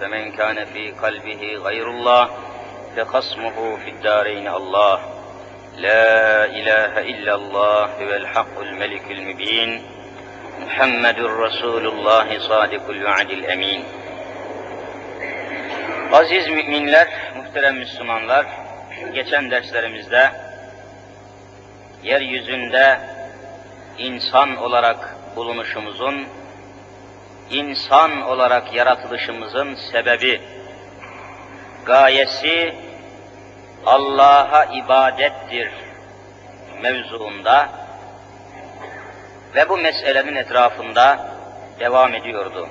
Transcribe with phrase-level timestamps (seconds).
[0.00, 2.30] فمن كان في قلبه غير الله
[2.96, 5.00] فخصمه في الدارين الله
[5.76, 9.82] لا إله إلا الله هو الحق الملك المبين
[10.60, 13.84] محمد رسول الله صادق الوعد الأمين
[16.12, 18.46] Aziz müminler, muhterem Müslümanlar,
[19.14, 20.30] geçen derslerimizde
[22.02, 23.00] yeryüzünde
[23.98, 26.26] insan olarak bulunuşumuzun,
[27.51, 30.41] insan olarak yaratılışımızın sebebi,
[31.85, 32.75] gayesi
[33.85, 35.71] Allah'a ibadettir
[36.81, 37.69] mevzuunda
[39.55, 41.31] ve bu meselenin etrafında
[41.79, 42.69] devam ediyordu.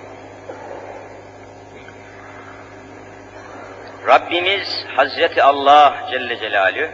[4.07, 6.91] Rabbimiz Hazreti Allah Celle Celalü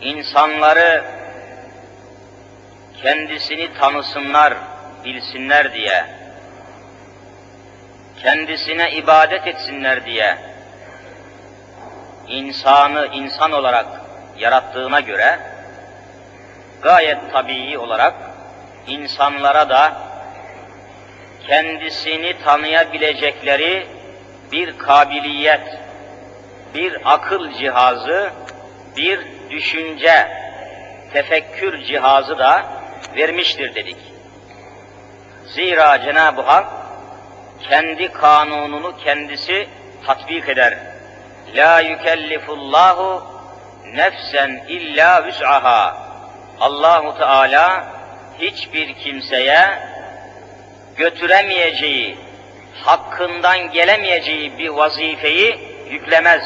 [0.00, 1.04] insanları
[3.02, 4.54] kendisini tanısınlar,
[5.04, 6.04] bilsinler diye,
[8.24, 10.36] kendisine ibadet etsinler diye
[12.28, 13.86] insanı insan olarak
[14.38, 15.38] yarattığına göre
[16.82, 18.14] gayet tabii olarak
[18.86, 19.92] insanlara da
[21.46, 23.86] kendisini tanıyabilecekleri
[24.52, 25.78] bir kabiliyet,
[26.74, 28.30] bir akıl cihazı,
[28.96, 30.28] bir düşünce,
[31.12, 32.66] tefekkür cihazı da
[33.16, 33.98] vermiştir dedik.
[35.46, 36.83] Zira Cenab-ı Hak
[37.62, 39.68] kendi kanununu kendisi
[40.06, 40.78] tatbik eder.
[41.54, 43.26] La yükellifullahu
[43.94, 45.96] nefsen illa vüs'aha.
[46.60, 47.86] Allahu Teala
[48.38, 49.78] hiçbir kimseye
[50.96, 52.18] götüremeyeceği,
[52.84, 55.58] hakkından gelemeyeceği bir vazifeyi
[55.90, 56.42] yüklemez.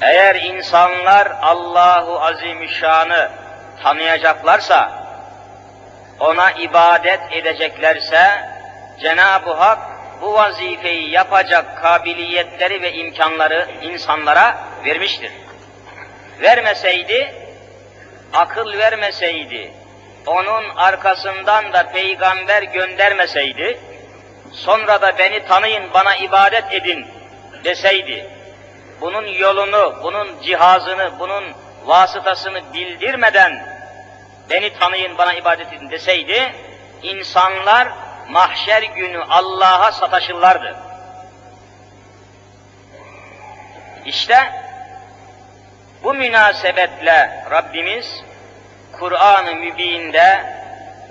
[0.00, 3.30] Eğer insanlar Allahu Azimüşşan'ı
[3.82, 5.06] tanıyacaklarsa,
[6.20, 8.55] ona ibadet edeceklerse,
[9.00, 9.78] Cenab-ı Hak
[10.22, 15.32] bu vazifeyi yapacak kabiliyetleri ve imkanları insanlara vermiştir.
[16.42, 17.34] Vermeseydi,
[18.32, 19.72] akıl vermeseydi,
[20.26, 23.78] onun arkasından da peygamber göndermeseydi,
[24.52, 27.06] sonra da beni tanıyın, bana ibadet edin
[27.64, 28.30] deseydi,
[29.00, 31.44] bunun yolunu, bunun cihazını, bunun
[31.84, 33.66] vasıtasını bildirmeden
[34.50, 36.52] beni tanıyın, bana ibadet edin deseydi,
[37.02, 37.88] insanlar
[38.28, 40.76] mahşer günü Allah'a sataşırlardı.
[44.04, 44.52] İşte
[46.02, 48.22] bu münasebetle Rabbimiz
[48.92, 50.56] Kur'an-ı Mübin'de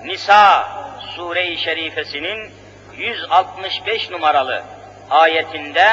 [0.03, 0.68] Nisa
[1.16, 2.53] sure-i şerifesinin
[2.98, 4.64] 165 numaralı
[5.09, 5.88] ayetinde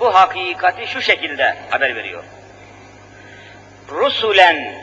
[0.00, 2.24] bu hakikati şu şekilde haber veriyor.
[3.90, 4.74] Rusulen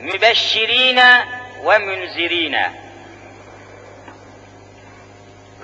[0.00, 1.24] mübeşşirine
[1.66, 2.83] ve münzirine.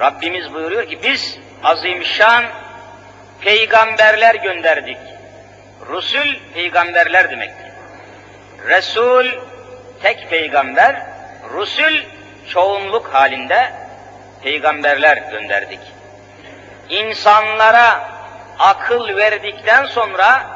[0.00, 2.44] Rabbimiz buyuruyor ki biz azimşan
[3.40, 4.98] peygamberler gönderdik.
[5.88, 7.72] Rusul peygamberler demektir.
[8.68, 9.26] Resul
[10.02, 11.02] tek peygamber,
[11.54, 12.02] Rusul
[12.48, 13.72] çoğunluk halinde
[14.42, 15.80] peygamberler gönderdik.
[16.88, 18.10] İnsanlara
[18.58, 20.46] akıl verdikten sonra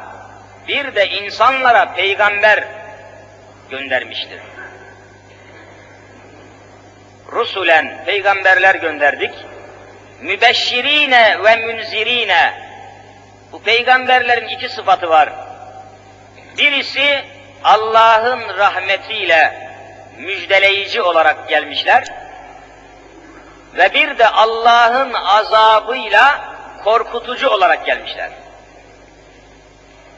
[0.68, 2.64] bir de insanlara peygamber
[3.70, 4.40] göndermiştir.
[7.32, 9.34] Rusulen peygamberler gönderdik.
[10.20, 12.54] Mübeşşirine ve münzirine
[13.52, 15.32] bu peygamberlerin iki sıfatı var.
[16.58, 17.24] Birisi
[17.64, 19.70] Allah'ın rahmetiyle
[20.16, 22.04] müjdeleyici olarak gelmişler
[23.74, 26.54] ve bir de Allah'ın azabıyla
[26.84, 28.30] korkutucu olarak gelmişler.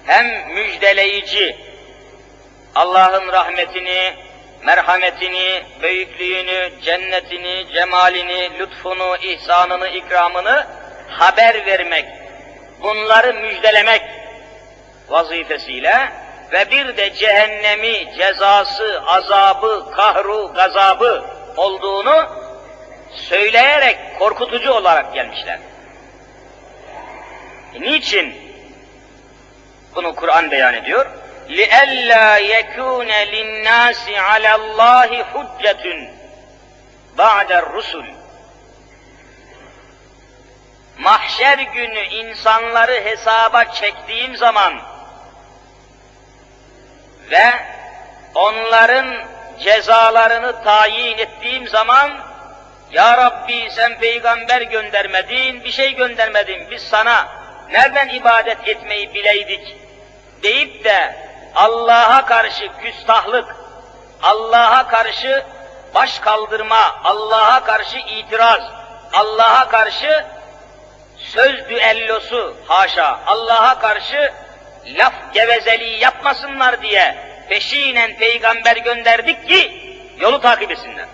[0.07, 1.57] Hem müjdeleyici
[2.75, 4.15] Allah'ın rahmetini,
[4.67, 10.67] merhametini, büyüklüğünü, cennetini, cemalini, lütfunu, ihsanını, ikramını
[11.09, 12.07] haber vermek,
[12.83, 14.03] bunları müjdelemek
[15.09, 16.13] vazifesiyle
[16.53, 21.25] ve bir de cehennemi, cezası, azabı, kahru, gazabı
[21.57, 22.27] olduğunu
[23.11, 25.59] söyleyerek korkutucu olarak gelmişler.
[27.75, 28.35] E niçin?
[29.95, 31.07] Bunu Kur'an beyan ediyor.
[31.60, 35.86] لِأَلَّا يَكُونَ لِلنَّاسِ عَلَى اللّٰهِ حُجَّةٌ
[37.18, 38.08] بَعْدَ الرُّسُلِ
[40.98, 44.74] mahşer günü insanları hesaba çektiğim zaman
[47.32, 47.52] ve
[48.36, 49.24] onların
[49.60, 52.12] cezalarını tayin ettiğim zaman
[52.92, 57.28] Ya Rabbi sen peygamber göndermedin, bir şey göndermedin, biz sana
[57.72, 59.76] nereden ibadet etmeyi bileydik
[60.44, 61.16] deyip de
[61.57, 63.57] Allah'a karşı küstahlık,
[64.23, 65.45] Allah'a karşı
[65.95, 68.61] baş kaldırma, Allah'a karşı itiraz,
[69.13, 70.25] Allah'a karşı
[71.19, 74.33] söz düellosu haşa, Allah'a karşı
[74.87, 77.17] laf gevezeliği yapmasınlar diye
[77.49, 79.83] peşinen peygamber gönderdik ki
[80.19, 81.07] yolu takip etsinler.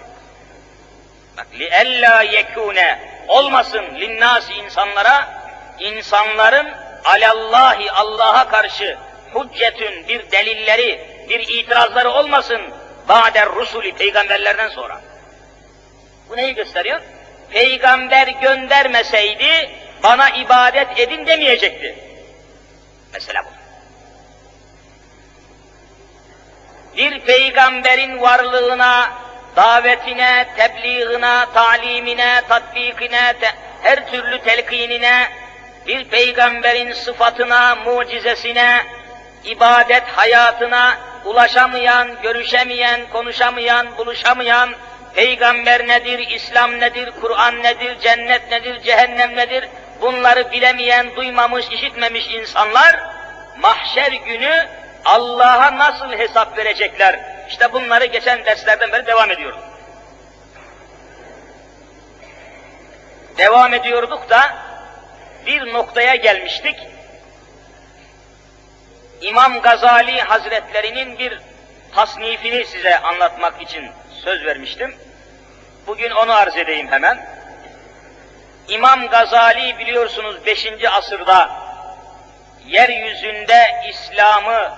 [1.36, 5.42] Bak li ella yekune olmasın linnas insanlara
[5.78, 6.74] insanların
[7.04, 8.98] alallahi Allah'a karşı
[9.34, 12.60] hüccetün bir delilleri, bir itirazları olmasın
[13.08, 15.00] ba'der rusuli peygamberlerden sonra.
[16.28, 17.00] Bu neyi gösteriyor?
[17.50, 19.70] Peygamber göndermeseydi
[20.02, 21.98] bana ibadet edin demeyecekti.
[23.12, 23.48] Mesela bu.
[26.96, 29.12] Bir peygamberin varlığına,
[29.56, 33.50] davetine, tebliğine, talimine, tatbikine, te
[33.82, 35.28] her türlü telkinine,
[35.86, 38.82] bir peygamberin sıfatına, mucizesine,
[39.44, 44.70] ibadet hayatına ulaşamayan, görüşemeyen, konuşamayan, buluşamayan,
[45.14, 49.68] peygamber nedir, İslam nedir, Kur'an nedir, cennet nedir, cehennem nedir,
[50.00, 53.00] bunları bilemeyen, duymamış, işitmemiş insanlar,
[53.58, 54.66] mahşer günü
[55.04, 57.20] Allah'a nasıl hesap verecekler?
[57.48, 59.60] İşte bunları geçen derslerden beri devam ediyoruz.
[63.38, 64.40] Devam ediyorduk da
[65.46, 66.76] bir noktaya gelmiştik.
[69.22, 71.40] İmam Gazali Hazretlerinin bir
[71.94, 73.90] tasnifini size anlatmak için
[74.24, 74.94] söz vermiştim.
[75.86, 77.26] Bugün onu arz edeyim hemen.
[78.68, 80.68] İmam Gazali biliyorsunuz 5.
[80.92, 81.50] asırda
[82.66, 84.72] yeryüzünde İslam'ı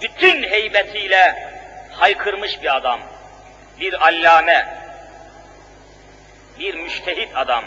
[0.00, 1.52] bütün heybetiyle
[1.92, 3.00] haykırmış bir adam,
[3.80, 4.66] bir allame,
[6.58, 7.64] bir müştehit adam.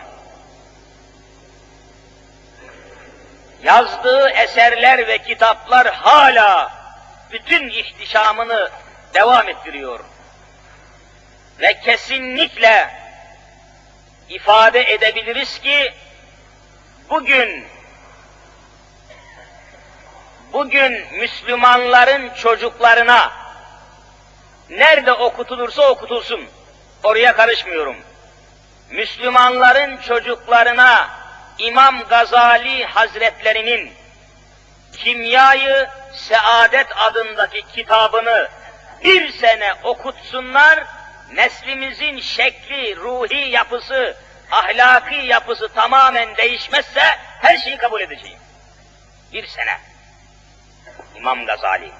[3.64, 6.72] Yazdığı eserler ve kitaplar hala
[7.32, 8.70] bütün ihtişamını
[9.14, 10.00] devam ettiriyor.
[11.60, 12.90] Ve kesinlikle
[14.30, 15.94] ifade edebiliriz ki
[17.10, 17.68] bugün
[20.54, 23.32] bugün Müslümanların çocuklarına
[24.70, 26.46] nerede okutulursa okutulsun,
[27.04, 27.98] oraya karışmıyorum.
[28.90, 31.10] Müslümanların çocuklarına
[31.60, 33.94] İmam Gazali Hazretlerinin
[34.98, 38.50] Kimyayı Saadet adındaki kitabını
[39.04, 40.84] bir sene okutsunlar,
[41.34, 44.18] neslimizin şekli, ruhi yapısı,
[44.52, 47.04] ahlaki yapısı tamamen değişmezse
[47.42, 48.40] her şeyi kabul edeceğim.
[49.34, 49.80] Bir sene.
[51.16, 51.92] İmam Gazali.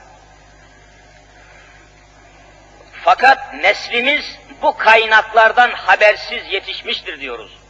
[3.04, 4.26] Fakat neslimiz
[4.62, 7.65] bu kaynaklardan habersiz yetişmiştir diyoruz.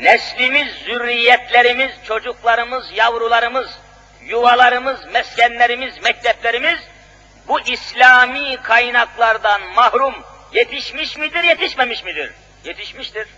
[0.00, 3.70] Neslimiz, zürriyetlerimiz, çocuklarımız, yavrularımız,
[4.20, 6.80] yuvalarımız, meskenlerimiz, mekteplerimiz
[7.48, 10.14] bu İslami kaynaklardan mahrum
[10.52, 12.32] yetişmiş midir, yetişmemiş midir?
[12.64, 13.28] Yetişmiştir.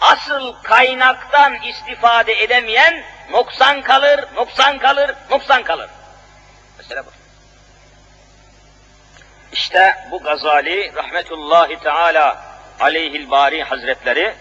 [0.00, 5.90] Asıl kaynaktan istifade edemeyen noksan kalır, noksan kalır, noksan kalır.
[6.78, 7.10] Mesela bu.
[9.52, 12.44] İşte bu Gazali rahmetullahi teala
[12.80, 14.34] aleyhil bari hazretleri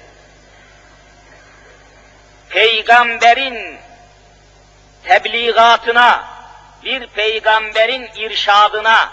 [2.51, 3.77] peygamberin
[5.03, 6.23] tebliğatına,
[6.83, 9.09] bir peygamberin irşadına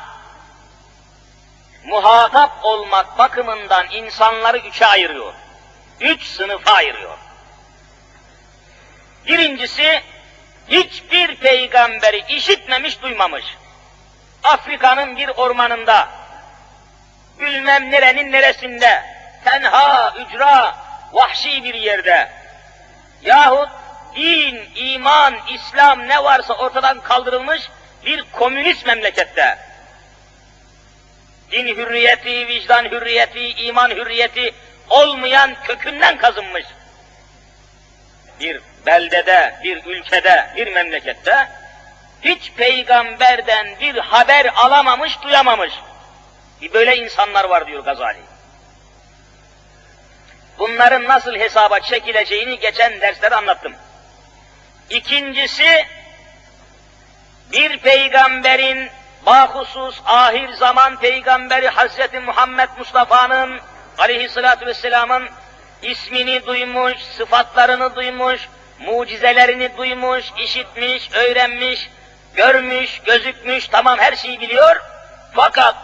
[1.84, 5.34] muhatap olmak bakımından insanları üçe ayırıyor.
[6.00, 7.18] Üç sınıfa ayırıyor.
[9.26, 10.02] Birincisi,
[10.68, 13.44] hiçbir peygamberi işitmemiş, duymamış.
[14.42, 16.08] Afrika'nın bir ormanında,
[17.40, 19.04] bilmem nerenin neresinde,
[19.44, 20.76] tenha, ücra,
[21.12, 22.37] vahşi bir yerde,
[23.22, 23.68] yahut
[24.16, 27.62] din, iman, İslam ne varsa ortadan kaldırılmış
[28.06, 29.58] bir komünist memlekette,
[31.52, 34.54] din hürriyeti, vicdan hürriyeti, iman hürriyeti
[34.90, 36.64] olmayan kökünden kazınmış
[38.40, 41.48] bir beldede, bir ülkede, bir memlekette
[42.22, 45.72] hiç peygamberden bir haber alamamış, duyamamış.
[46.74, 48.18] Böyle insanlar var diyor Gazali.
[50.58, 53.74] Bunların nasıl hesaba çekileceğini geçen derslerde anlattım.
[54.90, 55.86] İkincisi,
[57.52, 58.90] bir peygamberin,
[59.26, 63.60] bahusus ahir zaman peygamberi Hazreti Muhammed Mustafa'nın
[63.98, 65.28] aleyhissalatü vesselamın
[65.82, 68.48] ismini duymuş, sıfatlarını duymuş,
[68.78, 71.90] mucizelerini duymuş, işitmiş, öğrenmiş,
[72.34, 74.76] görmüş, gözükmüş, tamam her şeyi biliyor.
[75.34, 75.76] Fakat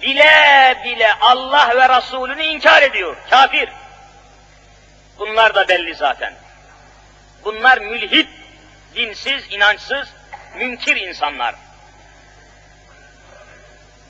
[0.00, 3.16] bile bile Allah ve Resulünü inkar ediyor.
[3.30, 3.68] Kafir.
[5.18, 6.34] Bunlar da belli zaten.
[7.44, 8.28] Bunlar mülhit,
[8.94, 10.08] dinsiz, inançsız,
[10.56, 11.54] münkir insanlar.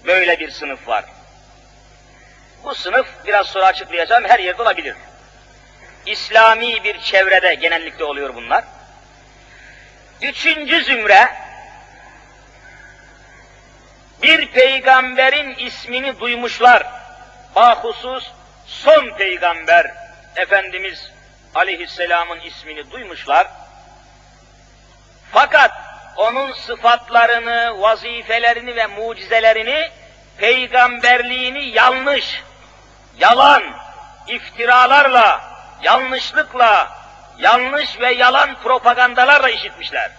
[0.04, 1.04] Böyle bir sınıf var.
[2.64, 4.97] Bu sınıf biraz sonra açıklayacağım her yerde olabilir.
[6.06, 8.64] İslami bir çevrede genellikle oluyor bunlar.
[10.23, 11.28] Üçüncü zümre
[14.23, 16.87] bir peygamberin ismini duymuşlar.
[17.56, 18.30] Bahusus
[18.66, 20.01] son peygamber
[20.37, 21.11] Efendimiz
[21.55, 23.47] Aleyhisselam'ın ismini duymuşlar.
[25.33, 25.71] Fakat
[26.17, 29.91] onun sıfatlarını, vazifelerini ve mucizelerini,
[30.39, 32.43] peygamberliğini yanlış,
[33.19, 33.62] yalan,
[34.27, 35.41] iftiralarla,
[35.83, 36.93] yanlışlıkla,
[37.39, 40.11] yanlış ve yalan propagandalarla işitmişler.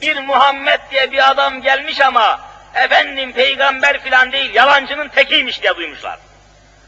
[0.00, 2.40] Bir Muhammed diye bir adam gelmiş ama
[2.74, 6.18] efendim peygamber filan değil, yalancının tekiymiş diye duymuşlar.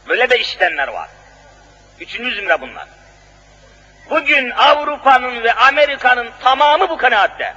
[0.07, 1.09] Böyle de işitenler var.
[1.99, 2.87] Üçüncü zümre bunlar.
[4.09, 7.53] Bugün Avrupa'nın ve Amerika'nın tamamı bu kanaatte.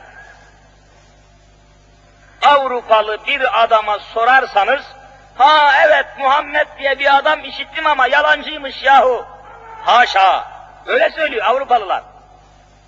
[2.43, 4.83] Avrupalı bir adama sorarsanız,
[5.39, 9.27] ha evet Muhammed diye bir adam işittim ama yalancıymış yahu.
[9.85, 10.45] Haşa,
[10.87, 12.03] öyle söylüyor Avrupalılar.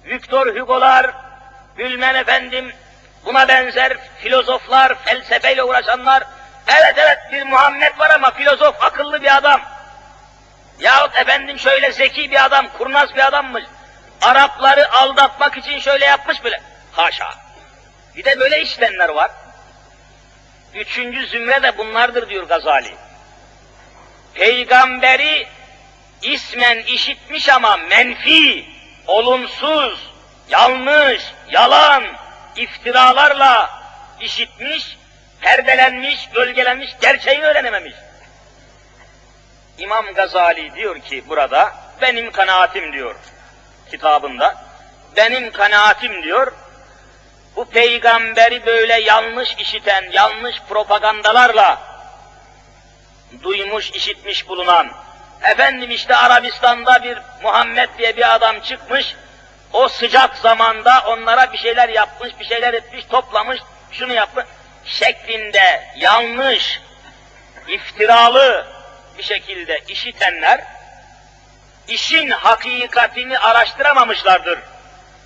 [0.04, 1.11] Victor Hugo'lar,
[1.78, 2.73] bilmem efendim,
[3.25, 6.23] buna benzer filozoflar, felsefeyle uğraşanlar,
[6.66, 9.61] evet evet bir Muhammed var ama filozof, akıllı bir adam.
[10.80, 13.64] Yahut efendim şöyle zeki bir adam, kurnaz bir adammış.
[14.22, 16.60] Arapları aldatmak için şöyle yapmış bile.
[16.92, 17.34] Haşa.
[18.16, 19.30] Bir de böyle işlemler var.
[20.75, 22.94] Üçüncü zümre de bunlardır diyor Gazali.
[24.34, 25.46] Peygamberi
[26.22, 28.66] ismen işitmiş ama menfi,
[29.06, 30.10] olumsuz,
[30.49, 32.04] yanlış, yalan,
[32.56, 33.70] iftiralarla
[34.20, 34.96] işitmiş,
[35.40, 37.94] perdelenmiş, gölgelenmiş, gerçeği öğrenememiş.
[39.80, 43.14] İmam Gazali diyor ki burada, benim kanaatim diyor
[43.90, 44.56] kitabında,
[45.16, 46.52] benim kanaatim diyor,
[47.56, 51.80] bu peygamberi böyle yanlış işiten, yanlış propagandalarla
[53.42, 54.90] duymuş, işitmiş bulunan,
[55.42, 59.16] efendim işte Arabistan'da bir Muhammed diye bir adam çıkmış,
[59.72, 63.60] o sıcak zamanda onlara bir şeyler yapmış, bir şeyler etmiş, toplamış,
[63.92, 64.44] şunu yapmış,
[64.84, 66.80] şeklinde yanlış,
[67.68, 68.79] iftiralı
[69.19, 70.61] bir şekilde işitenler,
[71.88, 74.59] işin hakikatini araştıramamışlardır.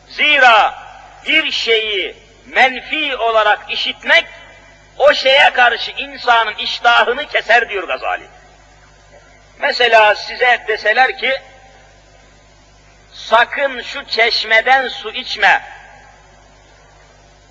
[0.08, 0.84] Zira
[1.26, 4.24] bir şeyi menfi olarak işitmek,
[4.98, 8.26] o şeye karşı insanın iştahını keser diyor Gazali.
[9.58, 11.32] Mesela size deseler ki,
[13.12, 15.62] sakın şu çeşmeden su içme.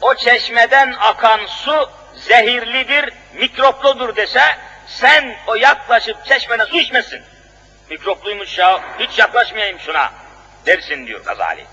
[0.02, 7.22] O çeşmeden akan su zehirlidir, mikropludur dese, sen o yaklaşıp çeşmene su içmesin.
[7.90, 10.12] Mikropluymuş ya, hiç yaklaşmayayım şuna
[10.66, 11.66] dersin diyor Gazali.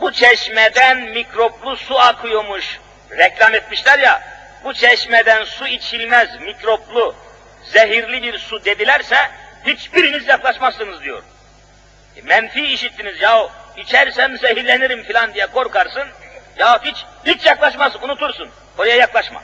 [0.00, 2.78] Bu çeşmeden mikroplu su akıyormuş.
[3.10, 4.22] Reklam etmişler ya,
[4.64, 7.14] bu çeşmeden su içilmez, mikroplu,
[7.64, 9.30] zehirli bir su dedilerse,
[9.66, 11.22] hiçbiriniz yaklaşmazsınız diyor.
[12.16, 16.08] E, menfi işittiniz ya, içersem zehirlenirim filan diye korkarsın,
[16.58, 19.42] ya hiç, hiç yaklaşmaz, unutursun, oraya yaklaşma.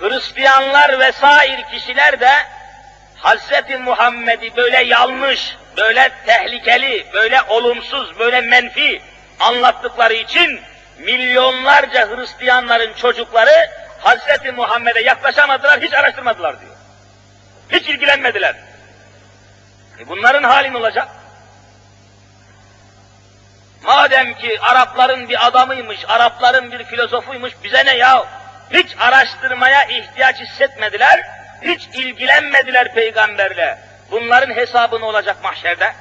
[0.00, 2.30] Hristiyanlar vesair kişiler de
[3.16, 9.02] Hazreti Muhammed'i böyle yanlış, böyle tehlikeli, böyle olumsuz, böyle menfi
[9.40, 10.60] anlattıkları için
[10.98, 16.72] milyonlarca Hristiyanların çocukları Hazreti Muhammed'e yaklaşamadılar, hiç araştırmadılar diyor.
[17.72, 18.54] Hiç ilgilenmediler.
[20.00, 21.08] E bunların hali ne olacak?
[23.82, 28.26] Madem ki Arapların bir adamıymış, Arapların bir filozofuymuş, bize ne ya?
[28.70, 31.20] Hiç araştırmaya ihtiyaç hissetmediler,
[31.62, 33.78] hiç ilgilenmediler peygamberle.
[34.10, 35.92] Bunların hesabı ne olacak mahşerde?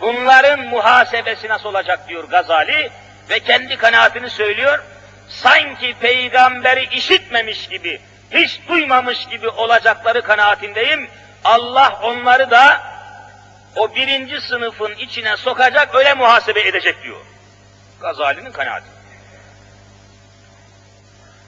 [0.00, 2.90] Bunların muhasebesi nasıl olacak diyor Gazali
[3.30, 4.84] ve kendi kanaatini söylüyor.
[5.28, 8.00] Sanki peygamberi işitmemiş gibi,
[8.30, 11.08] hiç duymamış gibi olacakları kanaatindeyim.
[11.44, 12.82] Allah onları da
[13.76, 17.20] o birinci sınıfın içine sokacak, öyle muhasebe edecek diyor.
[18.00, 18.93] Gazali'nin kanaati.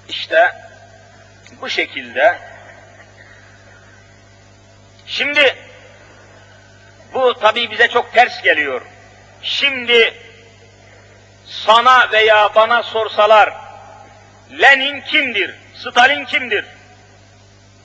[0.09, 0.53] İşte
[1.61, 2.39] bu şekilde
[5.07, 5.57] şimdi
[7.15, 8.83] bu tabi bize çok ters geliyor.
[9.43, 10.15] Şimdi
[11.47, 13.55] sana veya bana sorsalar
[14.61, 15.55] Lenin kimdir?
[15.75, 16.65] Stalin kimdir?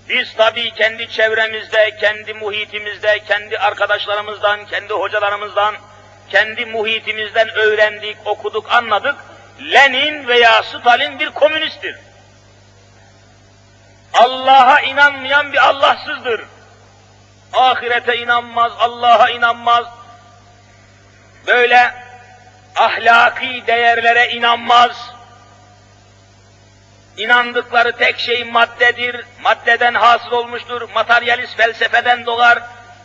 [0.10, 5.76] Biz tabii kendi çevremizde, kendi muhitimizde, kendi arkadaşlarımızdan, kendi hocalarımızdan,
[6.30, 9.16] kendi muhitimizden öğrendik, okuduk, anladık.
[9.74, 11.96] Lenin veya Stalin bir komünisttir.
[14.14, 16.46] Allah'a inanmayan bir Allahsızdır.
[17.54, 19.86] Ahirete inanmaz, Allah'a inanmaz.
[21.48, 21.94] Böyle
[22.76, 25.12] ahlaki değerlere inanmaz.
[27.18, 32.60] İnandıkları tek şey maddedir, maddeden hasıl olmuştur, materyalist felsefeden doğar,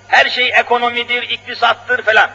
[0.09, 2.31] her şey ekonomidir, iktisattır falan.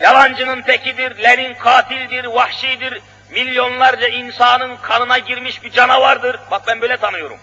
[0.00, 6.40] Yalancının tekidir, Lenin katildir, vahşidir, milyonlarca insanın kanına girmiş bir canavardır.
[6.50, 7.38] Bak ben böyle tanıyorum.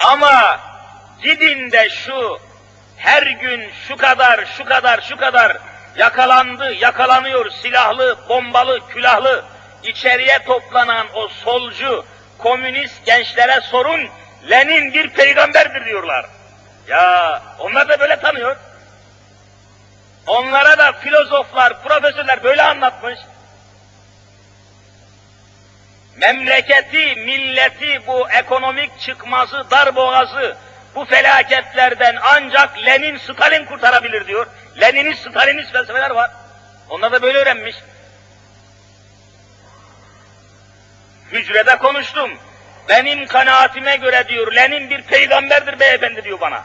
[0.00, 0.60] Ama
[1.22, 2.38] gidin de şu
[2.96, 5.56] her gün şu kadar, şu kadar, şu kadar
[5.96, 9.44] yakalandı, yakalanıyor silahlı, bombalı, külahlı
[9.82, 12.04] içeriye toplanan o solcu,
[12.38, 14.08] komünist gençlere sorun,
[14.50, 16.26] Lenin bir peygamberdir diyorlar.
[16.88, 18.56] Ya onlar da böyle tanıyor.
[20.26, 23.18] Onlara da filozoflar, profesörler böyle anlatmış.
[26.16, 30.56] Memleketi, milleti bu ekonomik çıkmazı, darboğazı,
[30.94, 34.46] bu felaketlerden ancak Lenin, Stalin kurtarabilir diyor.
[34.80, 36.30] Leninist, Stalinist felsefeler var.
[36.90, 37.76] Onlar da böyle öğrenmiş.
[41.32, 42.38] Hücrede konuştum.
[42.88, 46.64] Benim kanaatime göre diyor, Lenin bir peygamberdir beyefendi diyor bana.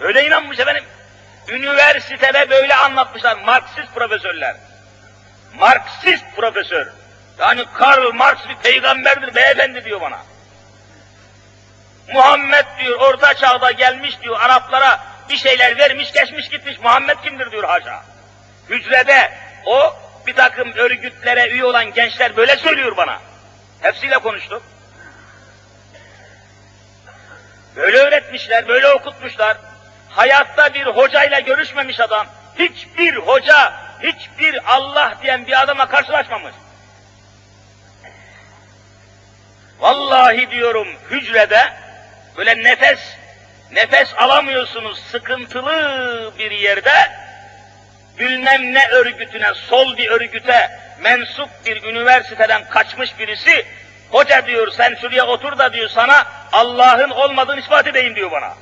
[0.00, 0.84] Öyle inanmış efendim.
[1.48, 4.56] Üniversitede böyle anlatmışlar Marksist profesörler.
[5.54, 6.86] Marksist profesör.
[7.38, 10.18] Yani Karl Marx bir peygamberdir beyefendi diyor bana.
[12.14, 16.78] Muhammed diyor orta çağda gelmiş diyor Araplara bir şeyler vermiş geçmiş gitmiş.
[16.78, 18.02] Muhammed kimdir diyor haşa.
[18.68, 19.32] Hücrede
[19.66, 23.18] o bir takım örgütlere üye olan gençler böyle söylüyor bana.
[23.82, 24.62] Hepsiyle konuştum.
[27.76, 29.56] Böyle öğretmişler, böyle okutmuşlar.
[30.08, 32.26] Hayatta bir hocayla görüşmemiş adam.
[32.58, 36.54] Hiçbir hoca, hiçbir Allah diyen bir adama karşılaşmamış.
[39.80, 41.72] Vallahi diyorum hücrede
[42.36, 43.00] böyle nefes
[43.72, 47.10] nefes alamıyorsunuz sıkıntılı bir yerde
[48.18, 53.66] bilmem ne örgütüne, sol bir örgüte mensup bir üniversiteden kaçmış birisi
[54.10, 58.54] hoca diyor sen şuraya otur da diyor sana Allah'ın olmadığını ispat edeyim diyor bana.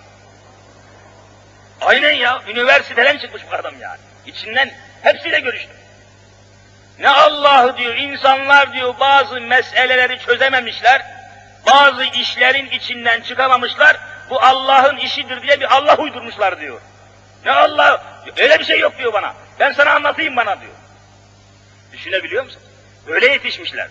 [1.81, 3.99] Aynen ya, üniversiteden çıkmış bu adam yani.
[4.27, 4.71] İçinden
[5.03, 5.77] hepsiyle görüştüm.
[6.99, 11.03] Ne Allah'ı diyor, insanlar diyor bazı meseleleri çözememişler,
[11.67, 13.97] bazı işlerin içinden çıkamamışlar,
[14.31, 16.81] bu Allah'ın işidir diye bir Allah uydurmuşlar diyor.
[17.45, 18.03] Ne Allah,
[18.37, 20.73] öyle bir şey yok diyor bana, ben sana anlatayım bana diyor.
[21.93, 22.63] Düşünebiliyor musun?
[23.07, 23.89] Öyle yetişmişler.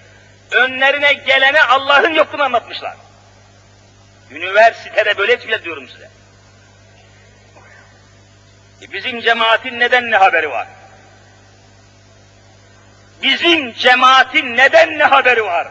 [0.52, 2.96] Önlerine gelene Allah'ın yokluğunu anlatmışlar.
[4.32, 6.10] Üniversitede böyle yetişmişler diyorum size.
[8.82, 10.68] E bizim cemaatin neden ne haberi var?
[13.24, 15.68] Bizim cemaatin neden ne haberi var?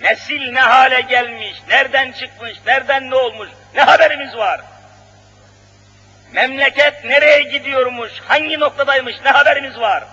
[0.00, 4.60] Nesil ne hale gelmiş, nereden çıkmış, nereden ne olmuş, ne haberimiz var?
[6.32, 10.04] Memleket nereye gidiyormuş, hangi noktadaymış, ne haberimiz var?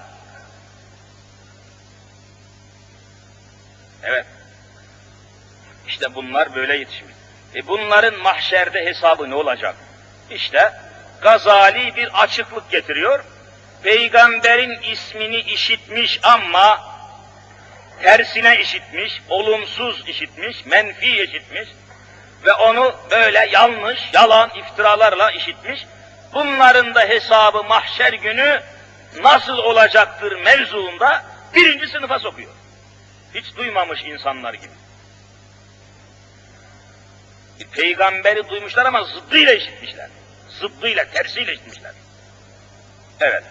[4.03, 4.25] Evet.
[5.87, 7.13] İşte bunlar böyle yetişmiş.
[7.55, 9.75] E bunların mahşerde hesabı ne olacak?
[10.29, 10.73] İşte
[11.21, 13.23] Gazali bir açıklık getiriyor.
[13.83, 16.97] Peygamberin ismini işitmiş ama
[18.01, 21.69] tersine işitmiş, olumsuz işitmiş, menfi işitmiş
[22.45, 25.85] ve onu böyle yanlış, yalan iftiralarla işitmiş.
[26.33, 28.61] Bunların da hesabı mahşer günü
[29.21, 32.51] nasıl olacaktır mevzuunda birinci sınıfa sokuyor.
[33.33, 34.73] Hiç duymamış insanlar gibi.
[37.71, 40.09] Peygamberi duymuşlar ama zıddıyla işitmişler.
[40.49, 41.91] Zıddıyla, tersiyle işitmişler.
[43.19, 43.43] Evet.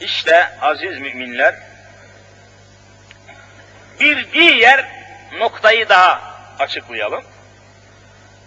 [0.00, 1.54] İşte aziz müminler,
[4.00, 4.84] bir diğer
[5.38, 6.20] noktayı daha
[6.58, 7.24] açıklayalım.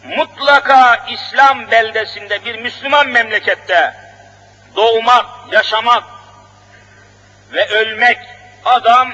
[0.03, 3.93] Mutlaka İslam beldesinde bir Müslüman memlekette
[4.75, 6.03] doğmak, yaşamak
[7.53, 8.17] ve ölmek
[8.65, 9.13] adam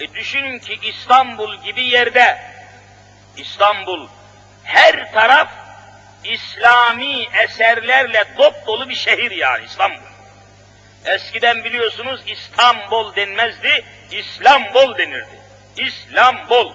[0.00, 2.38] e düşünün ki İstanbul gibi yerde
[3.36, 4.08] İstanbul
[4.64, 5.48] her taraf
[6.24, 10.07] İslami eserlerle dop dolu bir şehir yani İstanbul.
[11.04, 15.38] Eskiden biliyorsunuz İstanbul denmezdi, İslambol denirdi.
[15.76, 16.72] İslambol.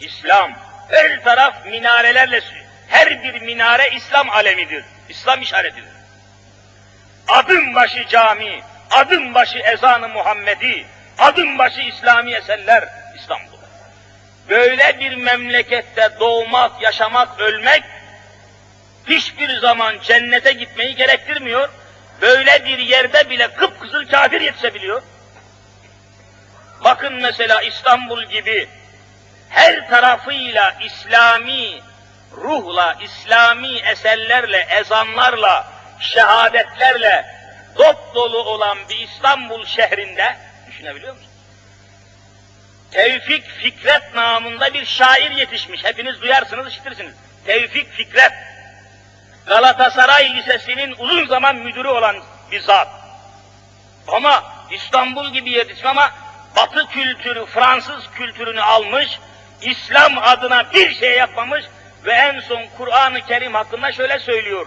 [0.00, 0.52] İslam.
[0.88, 2.40] Her taraf minarelerle,
[2.88, 4.84] her bir minare İslam alemidir.
[5.08, 6.00] İslam işaretidir.
[7.28, 10.86] Adım başı cami, adım başı ezanı Muhammedi,
[11.18, 13.58] adım başı İslami eserler İstanbul.
[14.48, 17.82] Böyle bir memlekette doğmak, yaşamak, ölmek
[19.08, 21.68] hiçbir zaman cennete gitmeyi gerektirmiyor.
[22.20, 25.02] Böyle bir yerde bile kıpkızıl kafir yetişebiliyor.
[26.84, 28.68] Bakın mesela İstanbul gibi
[29.48, 31.80] her tarafıyla İslami
[32.32, 37.26] ruhla, İslami eserlerle, ezanlarla, şehadetlerle
[37.78, 41.30] dop dolu olan bir İstanbul şehrinde düşünebiliyor musunuz?
[42.90, 45.84] Tevfik Fikret namında bir şair yetişmiş.
[45.84, 47.14] Hepiniz duyarsınız, işitirsiniz.
[47.46, 48.32] Tevfik Fikret.
[49.46, 52.16] Galatasaray Lisesi'nin uzun zaman müdürü olan
[52.50, 52.88] bir zat.
[54.08, 56.10] Ama İstanbul gibi yetişmiş ama
[56.56, 59.18] Batı kültürü, Fransız kültürünü almış,
[59.62, 61.64] İslam adına bir şey yapmamış
[62.04, 64.66] ve en son Kur'an-ı Kerim hakkında şöyle söylüyor.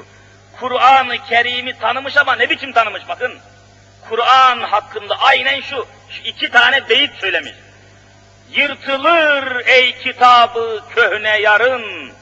[0.59, 3.39] Kur'an-ı Kerim'i tanımış ama ne biçim tanımış bakın.
[4.09, 7.53] Kur'an hakkında aynen şu, şu iki tane beyit söylemiş.
[8.51, 12.13] Yırtılır ey kitabı köhne yarın,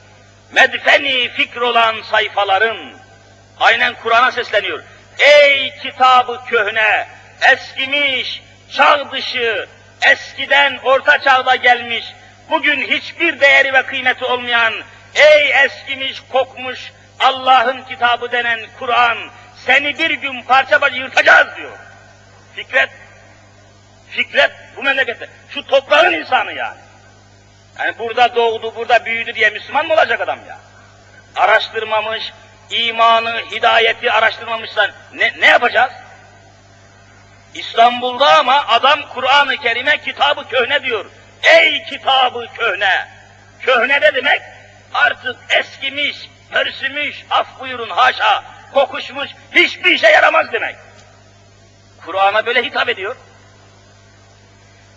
[0.52, 2.92] medfeni fikr olan sayfaların.
[3.60, 4.82] Aynen Kur'an'a sesleniyor.
[5.18, 7.08] Ey kitabı köhne,
[7.52, 9.68] eskimiş, çağ dışı,
[10.02, 12.04] eskiden orta çağda gelmiş,
[12.50, 14.74] bugün hiçbir değeri ve kıymeti olmayan,
[15.14, 19.18] ey eskimiş, kokmuş Allah'ın kitabı denen Kur'an,
[19.66, 21.78] seni bir gün parça parça yırtacağız diyor.
[22.56, 22.90] Fikret,
[24.10, 26.78] Fikret bu memlekette, şu toprağın insanı yani.
[27.78, 30.58] Yani burada doğdu, burada büyüdü diye Müslüman mı olacak adam ya?
[31.36, 32.32] Araştırmamış,
[32.70, 35.92] imanı, hidayeti araştırmamışsan ne, ne yapacağız?
[37.54, 41.06] İstanbul'da ama adam Kur'an-ı Kerim'e kitabı köhne diyor.
[41.42, 43.08] Ey kitabı köhne!
[43.60, 44.42] Köhne de demek
[44.94, 46.16] artık eskimiş,
[46.50, 50.76] pörsümüş, af buyurun haşa, kokuşmuş, hiçbir işe yaramaz demek.
[52.04, 53.16] Kur'an'a böyle hitap ediyor.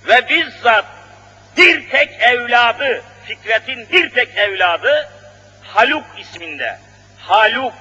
[0.07, 0.85] Ve bizzat
[1.57, 5.09] bir tek evladı, Fikret'in bir tek evladı
[5.63, 6.79] Haluk isminde.
[7.19, 7.73] Haluk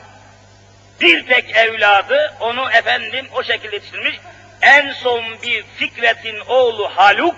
[1.00, 4.16] bir tek evladı onu efendim o şekilde yetiştirmiş.
[4.62, 7.36] En son bir Fikret'in oğlu Haluk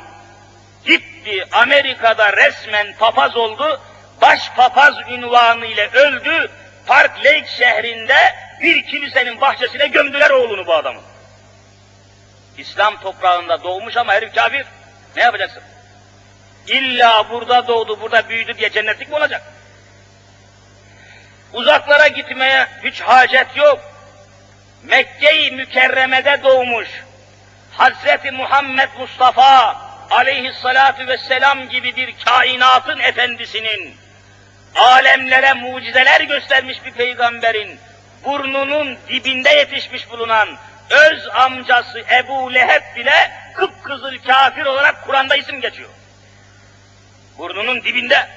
[0.85, 3.81] gitti Amerika'da resmen papaz oldu.
[4.22, 6.51] Baş papaz ünvanı ile öldü.
[6.87, 11.03] Park Lake şehrinde bir kilisenin bahçesine gömdüler oğlunu bu adamın.
[12.59, 14.66] İslam toprağında doğmuş ama herif kafir.
[15.16, 15.62] Ne yapacaksın?
[16.68, 19.42] İlla burada doğdu, burada büyüdü diye cennetlik mi olacak?
[21.52, 23.81] Uzaklara gitmeye hiç hacet yok.
[24.83, 26.88] Mekke-i Mükerreme'de doğmuş.
[27.72, 29.76] Hazreti Muhammed Mustafa
[30.11, 33.96] aleyhissalatu vesselam gibi bir kainatın efendisinin
[34.74, 37.79] alemlere mucizeler göstermiş bir peygamberin
[38.24, 40.48] burnunun dibinde yetişmiş bulunan
[40.90, 45.90] öz amcası Ebu Leheb bile kıpkızıl kafir olarak Kur'an'da isim geçiyor.
[47.38, 48.29] Burnunun dibinde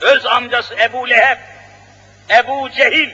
[0.00, 1.38] öz amcası Ebu Leheb,
[2.30, 3.10] Ebu Cehil.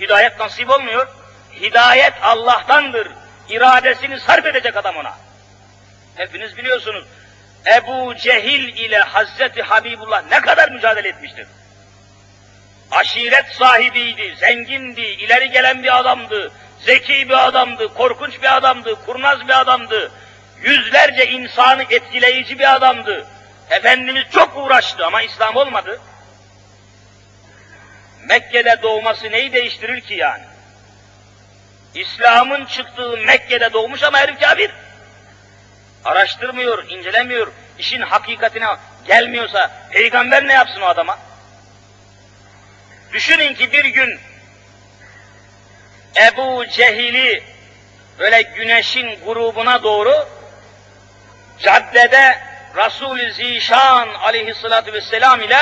[0.00, 1.08] Hidayet nasip olmuyor.
[1.60, 3.08] Hidayet Allah'tandır.
[3.48, 5.18] İradesini sarf edecek adam ona.
[6.16, 7.04] Hepiniz biliyorsunuz.
[7.66, 11.46] Ebu Cehil ile Hazreti Habibullah ne kadar mücadele etmiştir.
[12.90, 19.60] Aşiret sahibiydi, zengindi, ileri gelen bir adamdı, zeki bir adamdı, korkunç bir adamdı, kurnaz bir
[19.60, 20.12] adamdı,
[20.62, 23.26] yüzlerce insanı etkileyici bir adamdı.
[23.70, 26.00] Efendimiz çok uğraştı ama İslam olmadı.
[28.28, 30.44] Mekke'de doğması neyi değiştirir ki yani?
[31.94, 34.70] İslam'ın çıktığı Mekke'de doğmuş ama herif kafir.
[36.04, 38.66] Araştırmıyor, incelemiyor, işin hakikatine
[39.06, 41.18] gelmiyorsa peygamber ne yapsın o adama?
[43.12, 44.18] Düşünün ki bir gün
[46.16, 47.44] Ebu Cehil'i
[48.18, 50.28] böyle güneşin grubuna doğru
[51.62, 52.38] caddede
[52.76, 55.58] Resul-i Zişan aleyhissalatü vesselam ile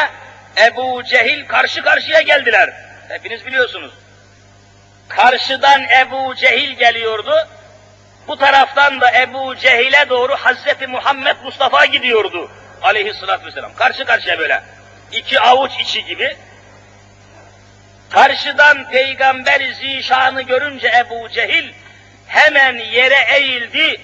[0.59, 2.73] Ebu Cehil karşı karşıya geldiler.
[3.09, 3.93] Hepiniz biliyorsunuz.
[5.09, 7.49] Karşıdan Ebu Cehil geliyordu.
[8.29, 12.51] Bu taraftan da Ebu Cehil'e doğru Hazreti Muhammed Mustafa gidiyordu.
[12.83, 13.75] Aleyhissalatü vesselam.
[13.75, 14.63] Karşı karşıya böyle.
[15.13, 16.37] iki avuç içi gibi.
[18.11, 21.73] Karşıdan Peygamber Zişan'ı görünce Ebu Cehil
[22.27, 24.01] hemen yere eğildi.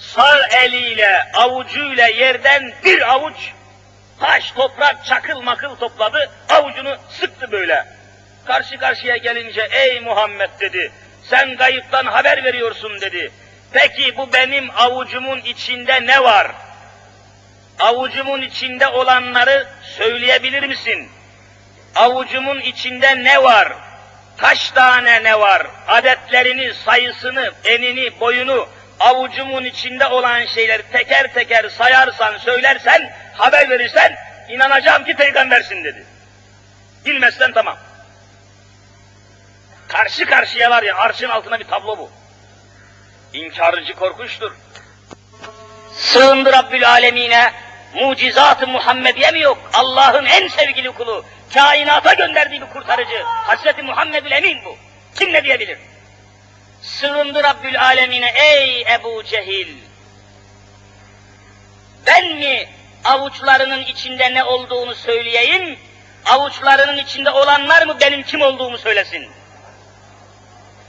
[0.00, 3.52] Sağ eliyle, avucuyla yerden bir avuç
[4.20, 7.84] taş, toprak, çakıl makıl topladı, avucunu sıktı böyle.
[8.46, 10.92] Karşı karşıya gelince, ey Muhammed dedi,
[11.24, 13.32] sen kayıptan haber veriyorsun dedi.
[13.72, 16.52] Peki bu benim avucumun içinde ne var?
[17.78, 21.08] Avucumun içinde olanları söyleyebilir misin?
[21.94, 23.72] Avucumun içinde ne var?
[24.36, 25.66] Kaç tane ne var?
[25.88, 28.68] Adetlerini, sayısını, enini, boyunu
[29.00, 34.16] avucumun içinde olan şeyleri teker teker sayarsan, söylersen, haber verirsen,
[34.48, 36.06] inanacağım ki peygambersin dedi.
[37.04, 37.78] Bilmezsen tamam.
[39.88, 42.10] Karşı karşıyalar ya, arşın altına bir tablo bu.
[43.32, 44.52] İnkarcı korkunçtur.
[45.92, 47.52] Sığındı Rabbül Alemine,
[47.94, 49.70] mucizat-ı Muhammediye mi yok?
[49.72, 53.22] Allah'ın en sevgili kulu, kainata gönderdiği bir kurtarıcı.
[53.24, 54.76] Hazreti Muhammedül Emin bu.
[55.18, 55.78] Kim ne diyebilir?
[56.82, 59.76] Sığındı Rabbül Alemine ey Ebu Cehil.
[62.06, 62.68] Ben mi
[63.04, 65.78] avuçlarının içinde ne olduğunu söyleyeyim,
[66.26, 69.28] avuçlarının içinde olanlar mı benim kim olduğumu söylesin?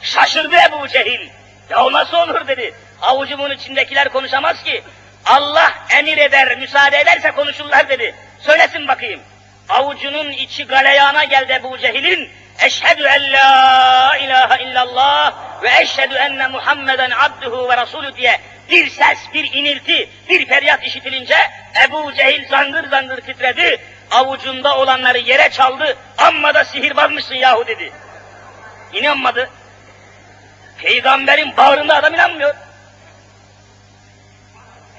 [0.02, 1.30] Şaşırdı Ebu Cehil.
[1.70, 2.74] Ya nasıl olur dedi.
[3.02, 4.84] Avucumun içindekiler konuşamaz ki.
[5.26, 8.16] Allah emir eder, müsaade ederse konuşurlar dedi.
[8.40, 9.22] Söylesin bakayım.
[9.70, 12.30] Avucunun içi galeyana geldi Ebu Cehil'in.
[12.62, 18.42] Eşhedü en la ilahe illallah ve eşhedü enne Muhammeden abduhu ve rasulü diye
[18.72, 21.38] bir ses, bir inilti, bir feryat işitilince
[21.86, 23.82] Ebu Cehil zangır zangır titredi.
[24.12, 25.98] Avucunda olanları yere çaldı.
[26.18, 27.92] Amma da sihirbazmışsın yahu dedi.
[28.94, 29.50] İnanmadı.
[30.78, 32.56] Peygamberin bağrında adam inanmıyor.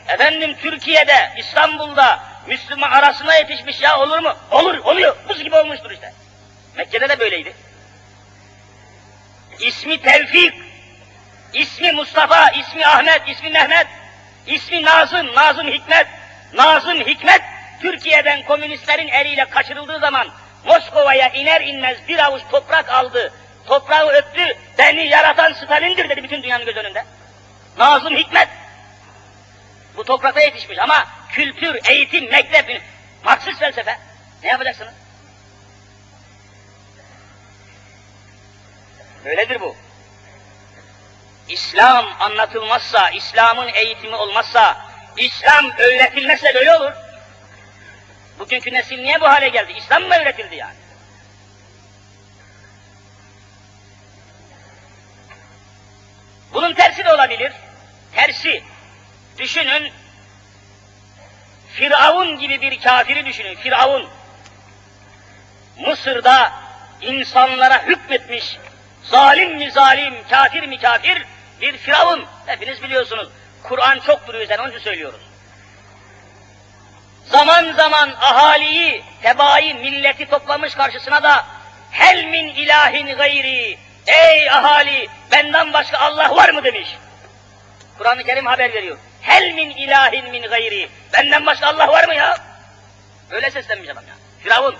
[0.09, 4.37] Efendim Türkiye'de, İstanbul'da Müslüman arasına yetişmiş ya olur mu?
[4.51, 5.17] Olur, oluyor.
[5.29, 6.13] Buz gibi olmuştur işte.
[6.77, 7.55] Mekke'de de böyleydi.
[9.61, 10.55] İsmi Tevfik,
[11.53, 13.87] ismi Mustafa, ismi Ahmet, ismi Mehmet,
[14.47, 16.07] ismi Nazım, Nazım Hikmet,
[16.55, 17.43] Nazım Hikmet,
[17.83, 20.29] Türkiye'den komünistlerin eliyle kaçırıldığı zaman
[20.65, 23.33] Moskova'ya iner inmez bir avuç toprak aldı,
[23.67, 27.05] toprağı öptü, beni yaratan Stalin'dir dedi bütün dünyanın göz önünde.
[27.79, 28.49] Nazım Hikmet,
[29.97, 32.83] bu toprakta yetişmiş ama kültür, eğitim, mektep,
[33.25, 33.99] Marksist felsefe.
[34.43, 34.95] Ne yapacaksınız?
[39.25, 39.77] Böyledir bu.
[41.49, 44.77] İslam anlatılmazsa, İslam'ın eğitimi olmazsa,
[45.17, 46.93] İslam öğretilmezse böyle olur.
[48.39, 49.73] Bugünkü nesil niye bu hale geldi?
[49.73, 50.75] İslam mı öğretildi yani?
[56.53, 57.53] Bunun tersi de olabilir.
[58.13, 58.65] Tersi.
[59.39, 59.93] Düşünün,
[61.75, 64.09] Firavun gibi bir kafiri düşünün, Firavun.
[65.79, 66.53] Mısır'da
[67.01, 68.59] insanlara hükmetmiş,
[69.03, 71.27] zalim mi zalim, kafir mi kafir,
[71.61, 72.27] bir Firavun.
[72.47, 73.29] Hepiniz biliyorsunuz.
[73.63, 75.21] Kur'an çok duruyor üzerine, onun için söylüyoruz.
[77.27, 81.47] Zaman zaman ahaliyi, tebaayı, milleti toplamış karşısına da
[81.91, 86.97] hel min ilahin gayri, ey ahali, benden başka Allah var mı demiş.
[87.99, 88.99] Kur'an-ı Kerim haber veriyor.
[89.21, 90.91] Hel min ilahin min gayri.
[91.13, 92.37] Benden başka Allah var mı ya?
[93.31, 94.15] Öyle seslenmiş adam ya.
[94.43, 94.77] Firavun.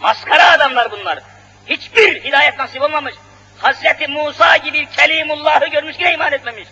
[0.00, 1.18] Maskara adamlar bunlar.
[1.66, 3.14] Hiçbir hidayet nasip olmamış.
[3.58, 6.68] Hazreti Musa gibi Kelimullah'ı görmüş yine iman etmemiş.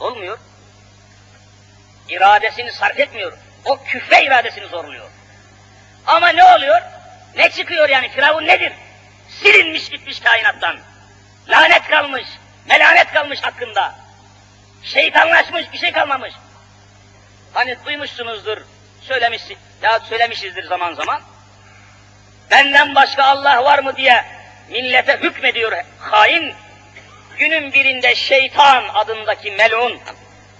[0.00, 0.38] Olmuyor.
[2.08, 3.38] İradesini sarf etmiyor.
[3.64, 5.10] O küfre iradesini zorluyor.
[6.06, 6.82] Ama ne oluyor?
[7.36, 8.08] Ne çıkıyor yani?
[8.08, 8.72] Firavun nedir?
[9.28, 10.78] Silinmiş gitmiş kainattan.
[11.48, 12.26] Lanet kalmış,
[12.66, 13.94] melanet kalmış hakkında.
[14.82, 16.34] Şeytanlaşmış, bir şey kalmamış.
[17.52, 18.58] Hani duymuşsunuzdur,
[19.00, 21.22] söylemişsin, ya söylemişizdir zaman zaman.
[22.50, 24.24] Benden başka Allah var mı diye
[24.68, 26.54] millete hükmediyor hain.
[27.38, 30.00] Günün birinde şeytan adındaki melun,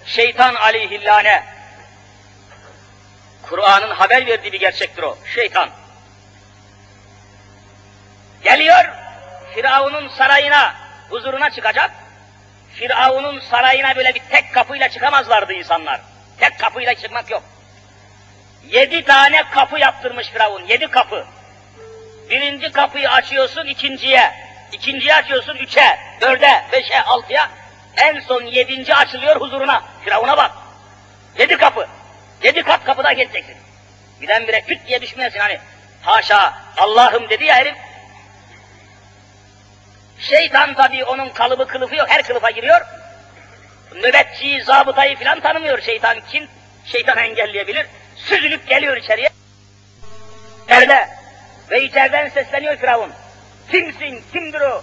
[0.06, 1.44] şeytan aleyhillâne,
[3.42, 5.70] Kur'an'ın haber verdiği bir gerçektir o, şeytan.
[8.44, 8.84] Geliyor,
[9.54, 10.74] Firavun'un sarayına,
[11.10, 11.90] huzuruna çıkacak.
[12.74, 16.00] Firavun'un sarayına böyle bir tek kapıyla çıkamazlardı insanlar.
[16.38, 17.42] Tek kapıyla çıkmak yok.
[18.68, 21.26] Yedi tane kapı yaptırmış Firavun, yedi kapı.
[22.30, 24.32] Birinci kapıyı açıyorsun ikinciye,
[24.72, 27.50] ikinciyi açıyorsun üçe, dörde, beşe, altıya.
[27.96, 29.82] En son yedinci açılıyor huzuruna.
[30.04, 30.50] Firavun'a bak.
[31.38, 31.86] Yedi kapı.
[32.42, 33.56] Yedi kat kapıda geçeceksin.
[34.20, 35.58] Birdenbire küt diye düşmeyesin hani.
[36.02, 37.74] Haşa Allah'ım dedi ya herif.
[40.18, 42.80] Şeytan tabii onun kalıbı kılıfı yok, her kılıfa giriyor.
[43.94, 46.48] Nöbetçiyi, zabıtayı filan tanımıyor şeytan kim?
[46.84, 47.86] Şeytan engelleyebilir.
[48.16, 49.28] Süzülüp geliyor içeriye.
[50.68, 51.08] Nerede?
[51.70, 53.10] Ve içeriden sesleniyor Firavun.
[53.70, 54.82] Kimsin, kimdir o?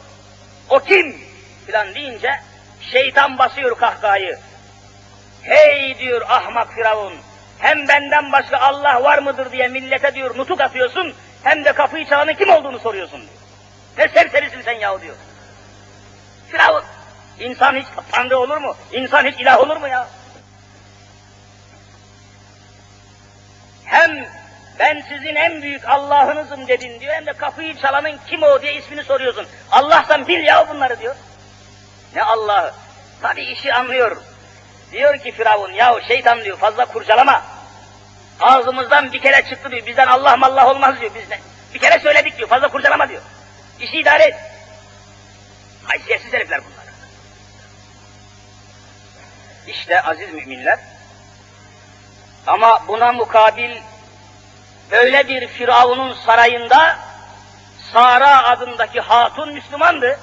[0.70, 1.18] O kim?
[1.66, 2.32] Filan deyince
[2.82, 4.40] şeytan basıyor kahkahayı.
[5.42, 7.14] Hey diyor ahmak Firavun.
[7.60, 11.14] Hem benden başka Allah var mıdır diye millete diyor nutuk atıyorsun.
[11.44, 13.34] Hem de kapıyı çalanın kim olduğunu soruyorsun diyor.
[13.98, 15.16] Ne serserisin sen yahu diyor.
[16.52, 16.84] Firavun.
[17.40, 18.76] İnsan hiç tanrı olur mu?
[18.92, 20.08] İnsan hiç ilah olur mu ya?
[23.86, 24.26] Hem
[24.80, 29.04] ben sizin en büyük Allah'ınızım dedin diyor, hem de kapıyı çalanın kim o diye ismini
[29.04, 29.48] soruyorsun.
[29.72, 31.16] Allah'tan bil ya bunları diyor.
[32.16, 32.74] Ne Allah'ı?
[33.22, 34.18] Tabi işi anlıyor.
[34.92, 37.42] Diyor ki Firavun, yahu şeytan diyor fazla kurcalama.
[38.40, 41.12] Ağzımızdan bir kere çıktı diyor, bizden Allah mallah olmaz diyor.
[41.16, 41.40] Biz ne?
[41.74, 43.22] Bir kere söyledik diyor, fazla kurcalama diyor.
[43.80, 44.36] İşi idare et.
[45.84, 46.84] Haysiyetsiz herifler bunlar.
[49.68, 50.80] İşte aziz müminler,
[52.48, 53.78] ama buna mukabil
[54.92, 56.98] öyle bir Firavun'un sarayında
[57.94, 60.20] Sara adındaki hatun Müslümandı.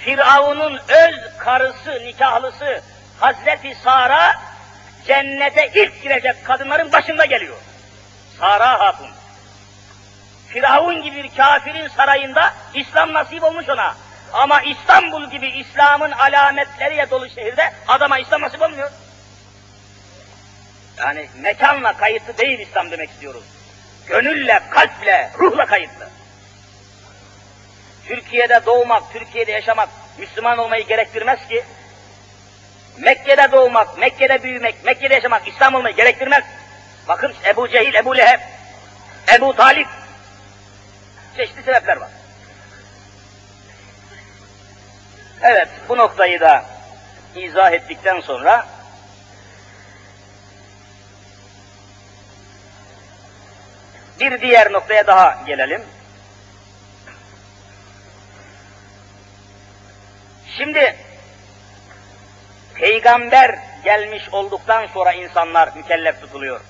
[0.00, 2.80] Firavun'un öz karısı, nikahlısı
[3.20, 4.34] Hazreti Sara
[5.06, 7.56] cennete ilk girecek kadınların başında geliyor.
[8.38, 9.10] Sara hatun.
[10.48, 13.94] Firavun gibi bir kafirin sarayında İslam nasip olmuş ona.
[14.32, 18.90] Ama İstanbul gibi İslam'ın alametleriyle dolu şehirde adama İslam nasip olmuyor.
[20.98, 23.44] Yani mekanla kayıtlı değil İslam demek istiyoruz.
[24.06, 26.08] Gönülle, kalple, ruhla kayıtlı.
[28.06, 31.64] Türkiye'de doğmak, Türkiye'de yaşamak Müslüman olmayı gerektirmez ki.
[32.98, 36.44] Mekke'de doğmak, Mekke'de büyümek, Mekke'de yaşamak İslam olmayı gerektirmez.
[37.08, 38.40] Bakın Ebu Cehil, Ebu Leheb,
[39.36, 39.88] Ebu Talip
[41.36, 42.10] çeşitli sebepler var.
[45.42, 46.64] Evet, bu noktayı da
[47.36, 48.66] izah ettikten sonra
[54.20, 55.82] bir diğer noktaya daha gelelim.
[60.58, 60.96] Şimdi
[62.74, 66.60] peygamber gelmiş olduktan sonra insanlar mükellef tutuluyor.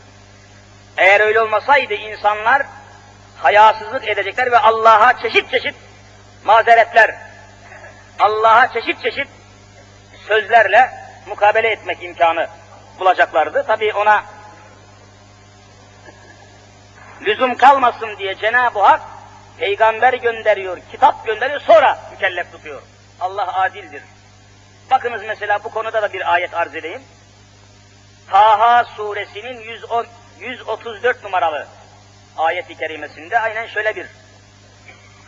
[0.96, 2.62] Eğer öyle olmasaydı insanlar
[3.36, 5.74] hayasızlık edecekler ve Allah'a çeşit çeşit
[6.44, 7.14] mazeretler,
[8.18, 9.28] Allah'a çeşit çeşit
[10.28, 10.90] sözlerle
[11.26, 12.48] mukabele etmek imkanı
[12.98, 13.66] bulacaklardı.
[13.66, 14.24] Tabi ona
[17.22, 19.00] lüzum kalmasın diye Cenab-ı Hak
[19.58, 22.82] peygamber gönderiyor, kitap gönderiyor, sonra mükellef tutuyor.
[23.20, 24.02] Allah adildir.
[24.90, 27.02] Bakınız mesela bu konuda da bir ayet arz edeyim.
[28.30, 30.06] Taha suresinin 110,
[30.40, 31.66] 134 numaralı
[32.36, 34.06] ayet-i kerimesinde aynen şöyle bir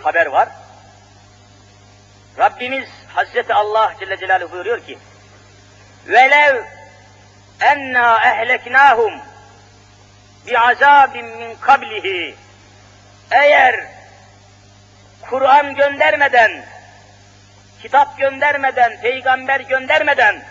[0.03, 0.49] haber var.
[2.39, 4.99] Rabbimiz Hazreti Allah Celle Celaluhu buyuruyor ki
[6.07, 6.63] velev
[7.61, 9.13] enna ehleknahum
[10.47, 12.35] bi azabin min kablihi.
[13.31, 13.75] Eğer
[15.23, 16.65] Kur'an göndermeden
[17.83, 20.45] kitap göndermeden, peygamber göndermeden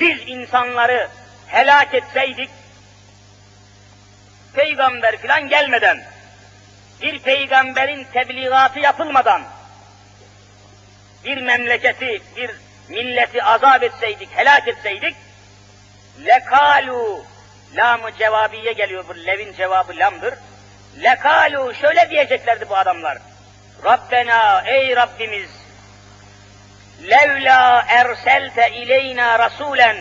[0.00, 1.08] biz insanları
[1.46, 2.50] helak etseydik,
[4.54, 6.04] peygamber filan gelmeden,
[7.02, 9.42] bir peygamberin tebliğatı yapılmadan,
[11.24, 12.50] bir memleketi, bir
[12.88, 15.16] milleti azap etseydik, helak etseydik,
[16.26, 17.24] lekalu,
[17.76, 20.34] lamı cevabiye geliyor, bu levin cevabı lamdır.
[21.02, 23.18] Lekalu, şöyle diyeceklerdi bu adamlar.
[23.84, 25.50] Rabbena, ey Rabbimiz,
[27.02, 29.96] levla erselte ileyna rasulen,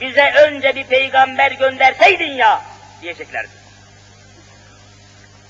[0.00, 2.62] bize önce bir peygamber gönderseydin ya,
[3.02, 3.62] diyeceklerdi.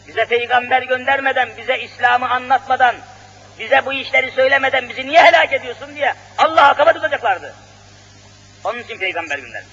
[0.08, 2.96] Bize peygamber göndermeden, bize İslam'ı anlatmadan,
[3.58, 7.54] bize bu işleri söylemeden bizi niye helak ediyorsun diye Allah'a kafa tutacaklardı.
[8.64, 9.72] Onun için peygamber göndermiş.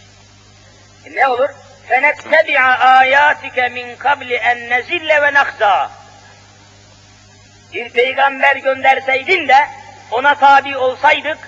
[1.05, 1.49] E ne olur?
[1.88, 2.60] فَنَتَّبِعَ
[3.00, 5.88] آيَاتِكَ مِنْ قَبْلِ اَنْ نَزِلَّ وَنَخْزَى
[7.72, 9.68] Bir peygamber gönderseydin de
[10.10, 11.38] ona tabi olsaydık,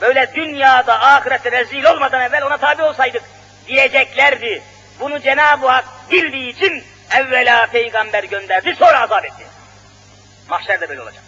[0.00, 3.22] böyle dünyada ahirete rezil olmadan evvel ona tabi olsaydık
[3.66, 4.62] diyeceklerdi.
[5.00, 9.46] Bunu Cenab-ı Hak bildiği için evvela peygamber gönderdi, sonra azap etti.
[10.48, 11.22] Mahşerde böyle olacak.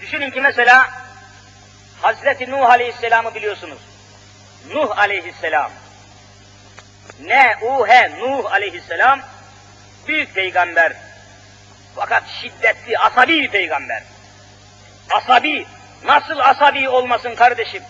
[0.00, 0.90] Düşünün ki mesela
[2.02, 3.78] Hazreti Nuh Aleyhisselam'ı biliyorsunuz.
[4.67, 5.71] Nuh Aleyhisselam.
[7.19, 9.21] Ne uhe Nuh Aleyhisselam
[10.07, 10.93] büyük peygamber.
[11.95, 14.03] Fakat şiddetli, asabi bir peygamber.
[15.09, 15.65] Asabi,
[16.03, 17.83] nasıl asabi olmasın kardeşim?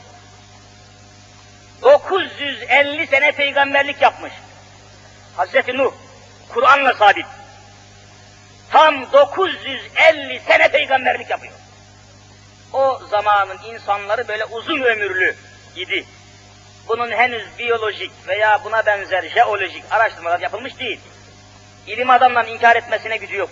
[1.82, 4.34] 950 sene peygamberlik yapmış.
[5.38, 5.94] Hazreti Nuh,
[6.54, 7.26] Kur'an'la sabit.
[8.72, 11.54] Tam 950 sene peygamberlik yapıyor.
[12.74, 15.36] O zamanın insanları böyle uzun ömürlü
[15.76, 16.06] idi.
[16.90, 21.00] Bunun henüz biyolojik veya buna benzer jeolojik araştırmalar yapılmış değil.
[21.87, 23.50] İlim adamların inkar etmesine gücü yok.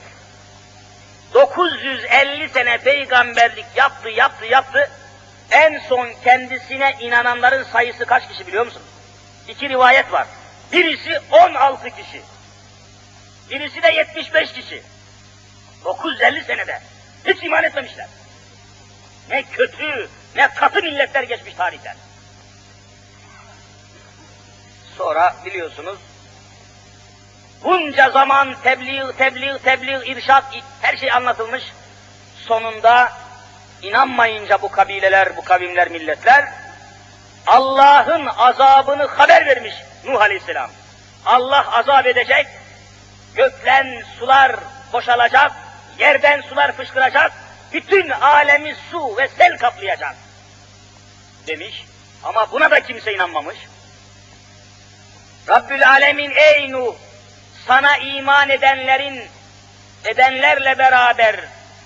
[1.33, 4.91] 950 sene peygamberlik yaptı, yaptı, yaptı.
[5.51, 8.81] En son kendisine inananların sayısı kaç kişi biliyor musun?
[9.47, 10.27] İki rivayet var.
[10.71, 12.21] Birisi 16 kişi.
[13.49, 14.83] Birisi de 75 kişi.
[15.85, 16.81] 950 senede.
[17.25, 18.07] Hiç iman etmemişler.
[19.29, 21.95] Ne kötü, ne katı milletler geçmiş tarihten.
[24.97, 25.99] Sonra biliyorsunuz
[27.63, 30.43] bunca zaman tebliğ, tebliğ, tebliğ, irşat,
[30.81, 31.63] her şey anlatılmış.
[32.47, 33.11] Sonunda
[33.81, 36.45] inanmayınca bu kabileler, bu kavimler, milletler
[37.47, 39.73] Allah'ın azabını haber vermiş
[40.05, 40.69] Nuh Aleyhisselam.
[41.25, 42.47] Allah azap edecek,
[43.35, 44.55] gökten sular
[44.93, 45.51] boşalacak,
[45.99, 47.31] yerden sular fışkıracak,
[47.73, 50.15] bütün alemi su ve sel kaplayacak
[51.47, 51.85] demiş.
[52.23, 53.57] Ama buna da kimse inanmamış.
[55.48, 56.94] Rabbül Alemin ey Nuh,
[57.66, 59.22] sana iman edenlerin,
[60.04, 61.36] edenlerle beraber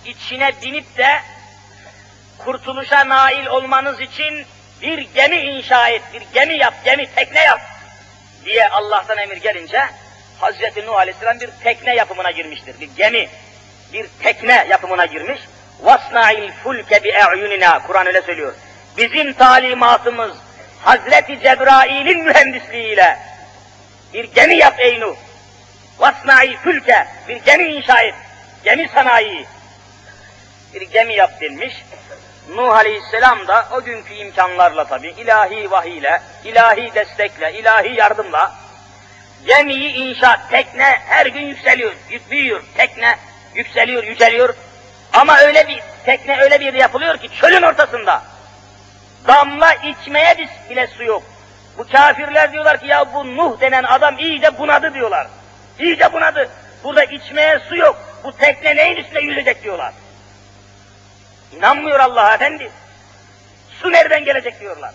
[0.05, 1.21] içine binip de
[2.39, 4.47] kurtuluşa nail olmanız için
[4.83, 7.61] bir gemi inşa et, bir gemi yap, gemi, tekne yap
[8.45, 9.83] diye Allah'tan emir gelince
[10.41, 12.81] Hazreti Nuh Aleyhisselam bir tekne yapımına girmiştir.
[12.81, 13.29] Bir gemi,
[13.93, 15.41] bir tekne yapımına girmiş.
[15.85, 18.55] وَاسْنَعِ الْفُلْكَ بِاَعْيُنِنَا Kur'an öyle söylüyor.
[18.97, 20.37] Bizim talimatımız
[20.85, 23.19] Hazreti Cebrail'in mühendisliğiyle
[24.14, 25.16] bir gemi yap ey Nuh.
[26.00, 28.16] Vasnai fülke, bir gemi inşa et.
[28.64, 29.46] Gemi sanayi.
[30.74, 31.74] Bir gemi yap denmiş.
[32.56, 38.52] Nuh Aleyhisselam da o günkü imkanlarla tabi ilahi vahiyle, ilahi destekle, ilahi yardımla
[39.48, 41.94] gemiyi inşa, tekne her gün yükseliyor,
[42.32, 43.18] büyüyor, tekne
[43.56, 44.56] yükseliyor, yüceliyor.
[45.14, 48.24] Ama öyle bir tekne öyle bir yerde yapılıyor ki çölün ortasında
[49.28, 50.38] damla içmeye
[50.70, 51.24] bile su yok.
[51.78, 55.28] Bu kafirler diyorlar ki ya bu Nuh denen adam iyice bunadı diyorlar.
[55.80, 56.50] İyice bunadı.
[56.84, 57.98] Burada içmeye su yok.
[58.24, 59.94] Bu tekne neyin üstünde yüzecek diyorlar.
[61.52, 62.72] İnanmıyor Allah efendi.
[63.82, 64.94] Su nereden gelecek diyorlar.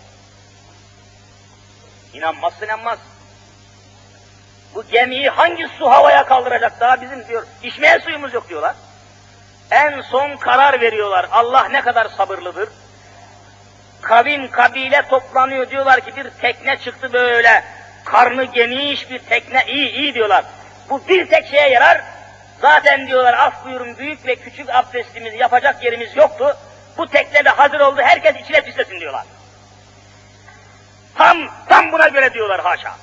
[2.13, 2.99] İnanmazsın inanmaz.
[4.75, 7.45] Bu gemiyi hangi su havaya kaldıracak daha bizim diyor.
[7.63, 8.75] İçmeye suyumuz yok diyorlar.
[9.71, 11.27] En son karar veriyorlar.
[11.31, 12.69] Allah ne kadar sabırlıdır.
[14.01, 17.63] Kavim kabile toplanıyor diyorlar ki bir tekne çıktı böyle.
[18.05, 20.43] Karnı geniş bir tekne iyi iyi diyorlar.
[20.89, 22.01] Bu bir tek şeye yarar.
[22.61, 26.57] Zaten diyorlar af buyurun büyük ve küçük abdestimizi yapacak yerimiz yoktu.
[26.97, 29.25] Bu tekne de hazır oldu herkes içine pislesin diyorlar.
[31.15, 31.37] Tam,
[31.69, 32.95] tam buna göre diyorlar haşa.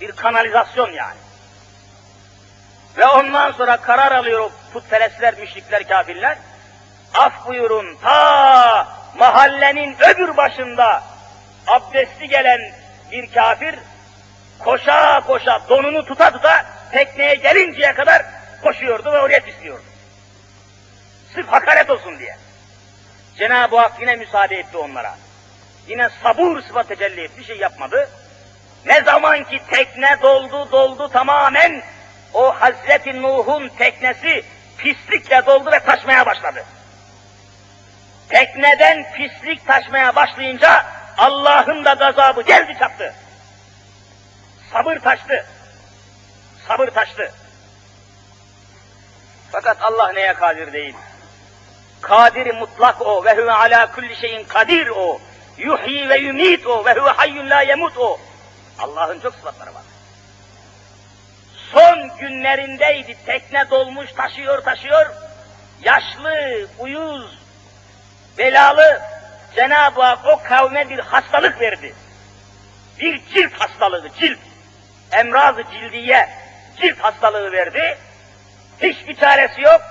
[0.00, 1.18] Bir kanalizasyon yani.
[2.96, 6.38] Ve ondan sonra karar alıyor o putperestler, müşrikler, kafirler.
[7.14, 8.88] Af buyurun ta
[9.18, 11.02] mahallenin öbür başında
[11.66, 12.60] abdesti gelen
[13.12, 13.74] bir kafir
[14.58, 18.22] koşa koşa donunu tuta tuta tekneye gelinceye kadar
[18.62, 19.82] koşuyordu ve oraya pisliyordu.
[21.34, 22.36] Sırf hakaret olsun diye.
[23.38, 25.14] Cenab-ı Hak yine müsaade etti onlara.
[25.88, 28.08] Yine sabur sıfat tecelli etti, bir şey yapmadı.
[28.86, 31.82] Ne zaman ki tekne doldu doldu tamamen
[32.34, 34.44] o Hazreti Nuh'un teknesi
[34.78, 36.64] pislikle doldu ve taşmaya başladı.
[38.30, 40.86] Tekneden pislik taşmaya başlayınca
[41.18, 43.14] Allah'ın da gazabı geldi çattı.
[44.72, 45.46] Sabır taştı.
[46.68, 47.32] Sabır taştı.
[49.52, 50.94] Fakat Allah neye kadir değil?
[52.00, 55.20] Kadir mutlak o ve huve ala kulli şeyin kadir o.
[55.58, 58.20] Yuhyi ve yumit o ve huve hayyun la yemut o.
[58.78, 59.82] Allah'ın çok sıfatları var.
[61.72, 65.06] Son günlerindeydi, tekne dolmuş, taşıyor taşıyor.
[65.82, 67.39] Yaşlı, uyuz,
[68.40, 69.00] belalı
[69.54, 71.94] Cenab-ı Hak o kavme bir hastalık verdi.
[73.00, 74.38] Bir cilt hastalığı, cilt.
[75.12, 76.28] Emraz-ı cildiye,
[76.80, 77.98] cilt hastalığı verdi.
[78.82, 79.82] Hiçbir çaresi yok.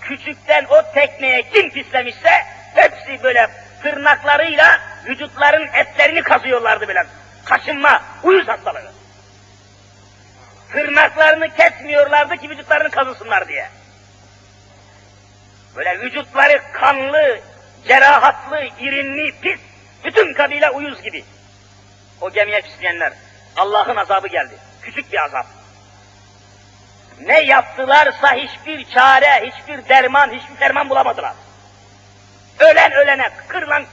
[0.00, 2.30] Küçükten o tekneye kim pislemişse
[2.74, 3.50] hepsi böyle
[3.82, 7.06] tırnaklarıyla vücutların etlerini kazıyorlardı böyle.
[7.44, 8.92] Kaşınma, uyuz hastalığı.
[10.72, 13.68] Tırnaklarını kesmiyorlardı ki vücutlarını kazısınlar diye.
[15.76, 17.40] Böyle vücutları kanlı,
[17.88, 19.60] cerahatlı, irinli, pis,
[20.04, 21.24] bütün kabile uyuz gibi.
[22.20, 23.12] O gemiye pisleyenler.
[23.56, 24.54] Allah'ın azabı geldi.
[24.82, 25.46] Küçük bir azap.
[27.20, 31.34] Ne yaptılarsa hiçbir çare, hiçbir derman, hiçbir derman bulamadılar.
[32.58, 33.84] Ölen ölene, kırılan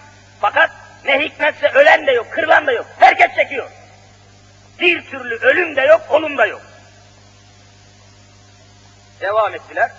[0.41, 0.71] fakat
[1.05, 2.85] ne hikmetse ölen de yok, kırılan da yok.
[2.99, 3.69] Herkes çekiyor.
[4.79, 6.61] Bir türlü ölüm de yok, olum da yok.
[9.21, 9.91] Devam ettiler.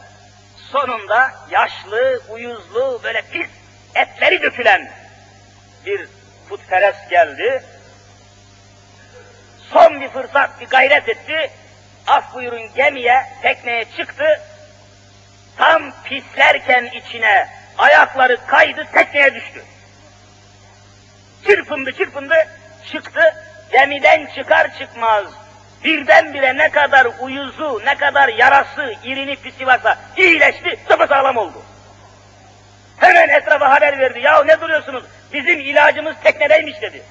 [0.73, 3.49] Sonunda yaşlı, uyuzlu, böyle pis,
[3.97, 4.91] etleri dökülen
[5.87, 6.09] bir
[6.49, 7.63] putperest geldi.
[9.73, 11.51] Son bir fırsat, bir gayret etti.
[12.07, 14.41] Af buyurun gemiye, tekneye çıktı.
[15.57, 19.65] Tam pislerken içine ayakları kaydı, tekneye düştü.
[21.47, 22.35] Çırpındı çırpındı,
[22.93, 23.21] çıktı.
[23.73, 25.27] Gemiden çıkar çıkmaz
[25.85, 30.79] birdenbire ne kadar uyuzu, ne kadar yarası, irini pisi varsa iyileşti,
[31.09, 31.63] sağlam oldu.
[33.07, 34.21] Hemen etrafa haber verdi.
[34.21, 35.05] Ya ne duruyorsunuz?
[35.33, 37.03] Bizim ilacımız teknedeymiş dedi.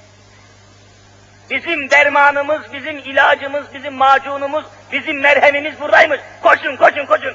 [1.50, 6.20] Bizim dermanımız, bizim ilacımız, bizim macunumuz, bizim merhemimiz buradaymış.
[6.42, 7.34] Koşun, koşun, koşun.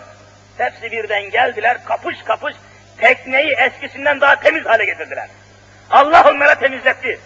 [0.57, 2.55] Hepsi birden geldiler, kapış kapış
[2.97, 5.27] tekneyi eskisinden daha temiz hale getirdiler.
[5.89, 7.19] Allah onlara temizletti.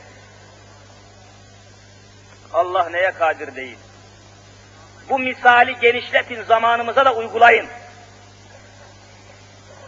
[2.54, 3.78] Allah neye kadir değil.
[5.10, 7.68] Bu misali genişletin, zamanımıza da uygulayın.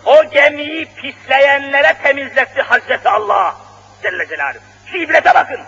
[0.07, 3.57] O gemiyi pisleyenlere temizletti Hazreti Allah
[4.01, 4.63] Celle Celaluhu.
[4.91, 5.59] Şu ibrete bakın.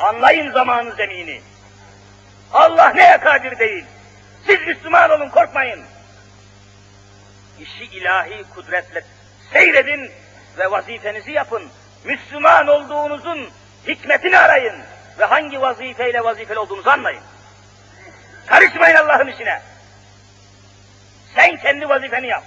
[0.00, 1.40] Anlayın zamanı zemini.
[2.52, 3.84] Allah neye kadir değil.
[4.46, 5.84] Siz Müslüman olun korkmayın.
[7.60, 9.04] İşi ilahi kudretle
[9.52, 10.10] seyredin
[10.58, 11.62] ve vazifenizi yapın.
[12.04, 13.50] Müslüman olduğunuzun
[13.88, 14.76] hikmetini arayın
[15.18, 17.22] ve hangi vazifeyle vazifeli olduğunuzu anlayın.
[18.46, 19.62] Karışmayın Allah'ın işine.
[21.34, 22.44] Sen kendi vazifeni yap.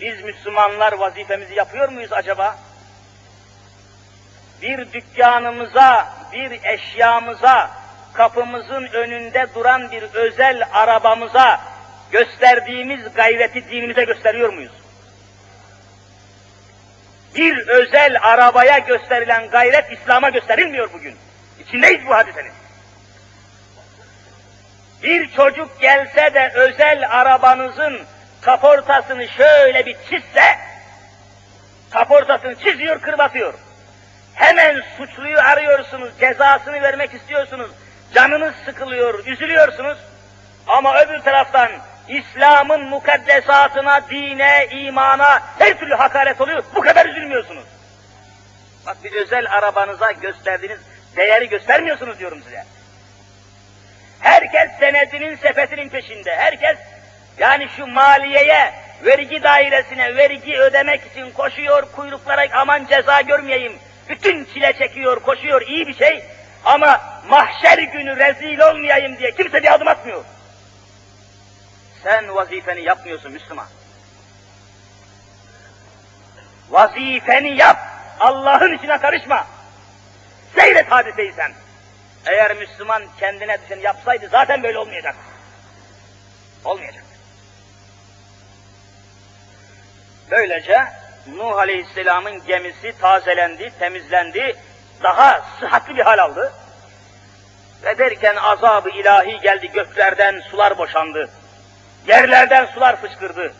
[0.00, 2.58] Biz Müslümanlar vazifemizi yapıyor muyuz acaba?
[4.62, 7.70] Bir dükkanımıza, bir eşyamıza,
[8.12, 11.60] kapımızın önünde duran bir özel arabamıza
[12.10, 14.72] gösterdiğimiz gayreti dinimize gösteriyor muyuz?
[17.34, 21.16] Bir özel arabaya gösterilen gayret İslam'a gösterilmiyor bugün.
[21.60, 22.52] İçindeyiz bu hadisenin.
[25.02, 28.00] Bir çocuk gelse de özel arabanızın
[28.40, 30.58] kaportasını şöyle bir çizse,
[31.90, 33.54] kaportasını çiziyor, kırbatıyor.
[34.34, 37.70] Hemen suçluyu arıyorsunuz, cezasını vermek istiyorsunuz,
[38.14, 39.98] canınız sıkılıyor, üzülüyorsunuz.
[40.66, 41.70] Ama öbür taraftan
[42.08, 47.64] İslam'ın mukaddesatına, dine, imana her türlü hakaret oluyor, bu kadar üzülmüyorsunuz.
[48.86, 50.80] Bak bir özel arabanıza gösterdiğiniz
[51.16, 52.64] değeri göstermiyorsunuz diyorum size.
[54.20, 56.78] Herkes senedinin sepetinin peşinde, herkes
[57.38, 58.72] yani şu maliyeye,
[59.04, 63.78] vergi dairesine vergi ödemek için koşuyor, kuyruklara aman ceza görmeyeyim,
[64.08, 66.24] bütün çile çekiyor, koşuyor, iyi bir şey.
[66.64, 70.24] Ama mahşer günü rezil olmayayım diye kimse bir adım atmıyor.
[72.02, 73.66] Sen vazifeni yapmıyorsun Müslüman.
[76.70, 77.78] Vazifeni yap.
[78.20, 79.46] Allah'ın içine karışma.
[80.54, 81.52] Seyret hadiseyi sen.
[82.26, 85.16] Eğer Müslüman kendine düşeni yapsaydı zaten böyle olmayacak.
[86.64, 87.04] Olmayacak.
[90.30, 90.84] Böylece
[91.26, 94.56] Nuh Aleyhisselam'ın gemisi tazelendi, temizlendi,
[95.02, 96.52] daha sıhhatli bir hal aldı.
[97.82, 101.30] Ve derken azabı ilahi geldi, göklerden sular boşandı.
[102.06, 103.52] Yerlerden sular fışkırdı.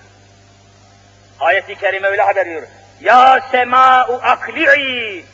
[1.41, 2.67] Ayet-i kerime öyle haber veriyor.
[3.01, 5.25] Ya sema'u akli'i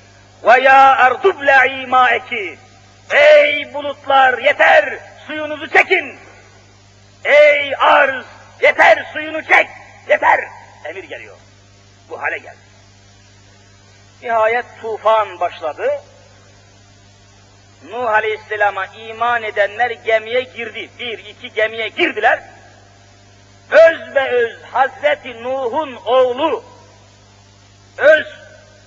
[0.45, 2.59] ve ya ardubla'i ma'eki.
[3.11, 6.19] Ey bulutlar yeter suyunuzu çekin.
[7.25, 8.25] Ey arz
[8.63, 9.67] yeter suyunu çek.
[10.09, 10.41] Yeter.
[10.85, 11.37] Emir geliyor.
[12.09, 12.57] Bu hale geldi.
[14.23, 15.91] Nihayet tufan başladı.
[17.85, 20.89] Nuh Aleyhisselam'a iman edenler gemiye girdi.
[20.99, 22.43] Bir, iki gemiye girdiler.
[23.71, 26.65] Öz ve öz Hazreti Nuh'un oğlu,
[27.97, 28.27] öz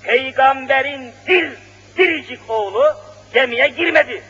[0.04, 1.52] peygamberin dil,
[1.98, 2.84] diricik oğlu
[3.34, 4.24] gemiye girmedi.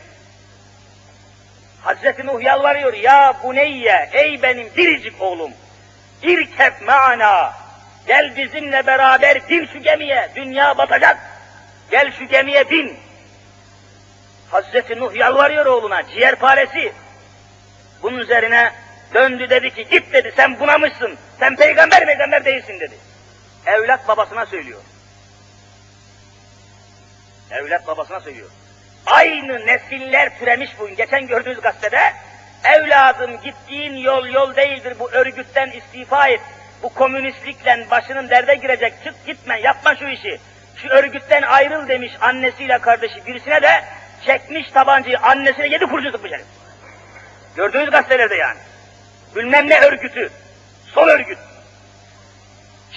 [1.82, 5.52] Hazreti Nuh yalvarıyor, ya buneyye, ey benim diricik oğlum,
[6.22, 7.52] irkeb ma'ana,
[8.06, 11.18] gel bizimle beraber bin şu gemiye, dünya batacak,
[11.90, 12.96] gel şu gemiye bin.
[14.50, 16.92] Hazreti Nuh yalvarıyor oğluna, ciğerparesi.
[18.02, 18.72] Bunun üzerine
[19.14, 22.94] döndü dedi ki, git dedi, sen bunamışsın, sen peygamber peygamber değilsin dedi.
[23.66, 24.80] Evlat babasına söylüyor.
[27.50, 28.48] Evlat babasına söylüyor.
[29.06, 30.96] Aynı nesiller türemiş bugün.
[30.96, 32.12] Geçen gördüğünüz gazetede,
[32.64, 36.40] evladım gittiğin yol yol değildir, bu örgütten istifa et.
[36.82, 40.40] Bu komünistlikle başının derde girecek, çık gitme, yapma şu işi.
[40.76, 43.84] Şu örgütten ayrıl demiş annesiyle kardeşi birisine de
[44.26, 46.46] çekmiş tabancayı annesine yedi kurşun sıkmış herif.
[47.56, 48.58] Gördüğünüz gazetelerde yani.
[49.36, 50.30] Bilmem ne örgütü,
[50.94, 51.38] sol örgüt.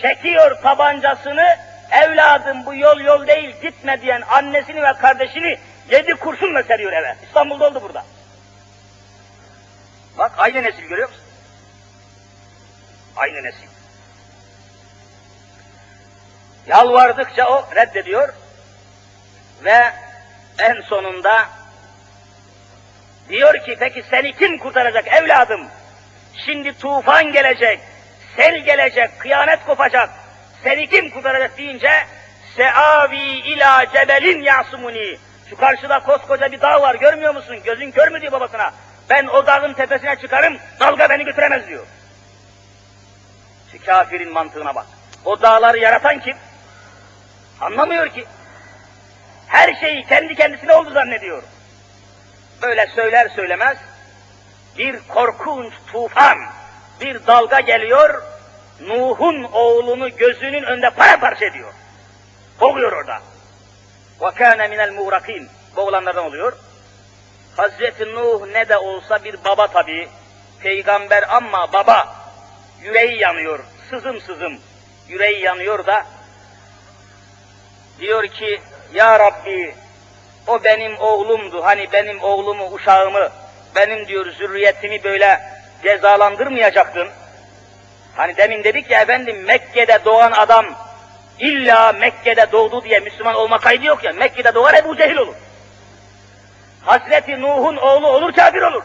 [0.02, 1.58] Çekiyor tabancasını,
[1.92, 5.58] evladım bu yol yol değil gitme diyen annesini ve kardeşini
[5.92, 7.16] yedi kurşunla seriyor eve.
[7.28, 8.04] İstanbul'da oldu burada.
[10.18, 11.24] Bak aynı nesil görüyor musun?
[13.16, 13.68] Aynı nesil.
[16.68, 18.34] Yalvardıkça o reddediyor
[19.64, 19.94] ve
[20.60, 21.50] en sonunda
[23.30, 25.68] diyor ki peki seni kim kurtaracak evladım?
[26.46, 27.80] Şimdi tufan gelecek,
[28.36, 30.10] sel gelecek, kıyamet kopacak.
[30.64, 32.06] Seni kim kurtaracak deyince
[32.56, 35.18] Seavi ila cebelin yasumuni.
[35.50, 37.60] Şu karşıda koskoca bir dağ var görmüyor musun?
[37.64, 38.74] Gözün kör mü diyor babasına.
[39.11, 41.87] Ben o dağın tepesine çıkarım, dalga beni götüremez diyor.
[43.73, 44.87] Şu kafirin mantığına bak.
[45.25, 46.37] O dağları yaratan kim?
[47.61, 48.25] Anlamıyor ki.
[49.47, 51.43] Her şeyi kendi kendisine oldu zannediyor.
[52.63, 53.79] Böyle söyler söylemez
[54.79, 56.39] bir korkunç tufan,
[57.01, 58.23] bir dalga geliyor,
[58.81, 61.73] Nuh'un oğlunu gözünün önünde paramparça ediyor.
[62.61, 63.21] Boğuyor orada.
[64.21, 65.47] وَكَانَ مِنَ الْمُغْرَقِينَ
[65.77, 66.53] Boğulanlardan oluyor.
[67.58, 70.10] Hazreti Nuh ne de olsa bir baba tabi,
[70.60, 72.16] peygamber ama baba,
[72.82, 74.60] yüreği yanıyor, sızım sızım,
[75.08, 76.06] yüreği yanıyor da,
[78.00, 78.62] diyor ki,
[78.94, 79.76] Ya Rabbi,
[80.48, 83.30] o benim oğlumdu, hani benim oğlumu, uşağımı,
[83.76, 85.40] benim diyor zürriyetimi böyle
[85.84, 87.08] cezalandırmayacaktın.
[88.16, 90.66] Hani demin dedik ya efendim Mekke'de doğan adam
[91.40, 94.14] illa Mekke'de doğdu diye Müslüman olma kaydı yok ya.
[94.14, 95.36] Mekke'de doğar Ebu Cehil olur.
[96.86, 98.84] Hazreti Nuh'un oğlu olur kafir olur.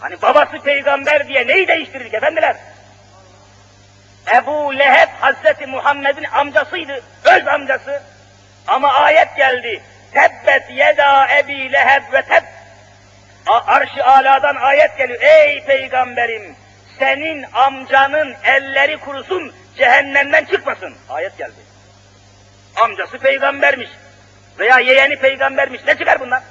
[0.00, 2.56] Hani babası peygamber diye neyi değiştirdik efendiler?
[4.34, 8.02] Ebu Leheb Hazreti Muhammed'in amcasıydı, öz amcası.
[8.66, 9.82] Ama ayet geldi.
[10.12, 12.42] Tebbet yeda ebi leheb ve teb.
[13.46, 15.20] Arş-ı aladan ayet geliyor.
[15.22, 16.56] Ey peygamberim
[16.98, 20.94] senin amcanın elleri kurusun cehennemden çıkmasın.
[21.08, 21.60] Ayet geldi.
[22.76, 23.90] Amcası peygambermiş
[24.58, 25.84] veya yeğeni peygambermiş.
[25.86, 26.42] Ne çıkar bundan?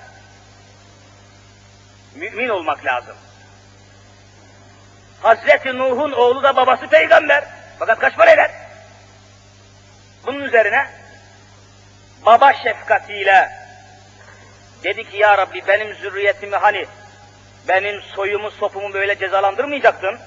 [2.15, 3.15] Mümin olmak lazım.
[5.21, 7.43] Hazreti Nuh'un oğlu da babası peygamber.
[7.79, 8.51] Fakat kaç para eder?
[10.25, 10.87] Bunun üzerine
[12.25, 13.49] baba şefkatiyle
[14.83, 16.85] dedi ki ya Rabbi benim zürriyetimi hani
[17.67, 20.19] benim soyumu sopumu böyle cezalandırmayacaktın.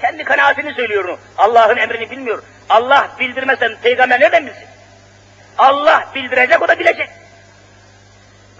[0.00, 1.18] Kendi kanaatini söylüyor.
[1.38, 2.42] Allah'ın emrini bilmiyor.
[2.68, 4.71] Allah bildirmesen peygamber nereden bilsin?
[5.58, 7.08] Allah bildirecek o da bilecek.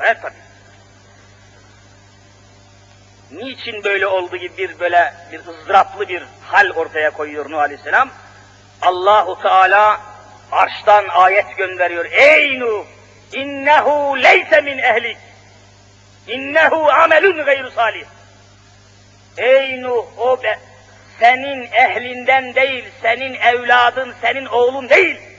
[0.01, 0.35] Evet tabi.
[3.31, 8.11] Niçin böyle oldu gibi bir böyle bir ızdıraplı bir hal ortaya koyuyor Nuh Aleyhisselam?
[8.83, 10.01] Allahu Teala
[10.53, 12.05] arştan ayet gönderiyor.
[12.05, 12.85] Ey Nuh!
[13.33, 15.17] İnnehu leyse min ehlik.
[16.29, 18.05] İnnehu amelun gayru salih.
[19.37, 20.59] Ey Nuh o be,
[21.21, 25.32] senin ehlinden değil, senin evladın, senin oğlun değil.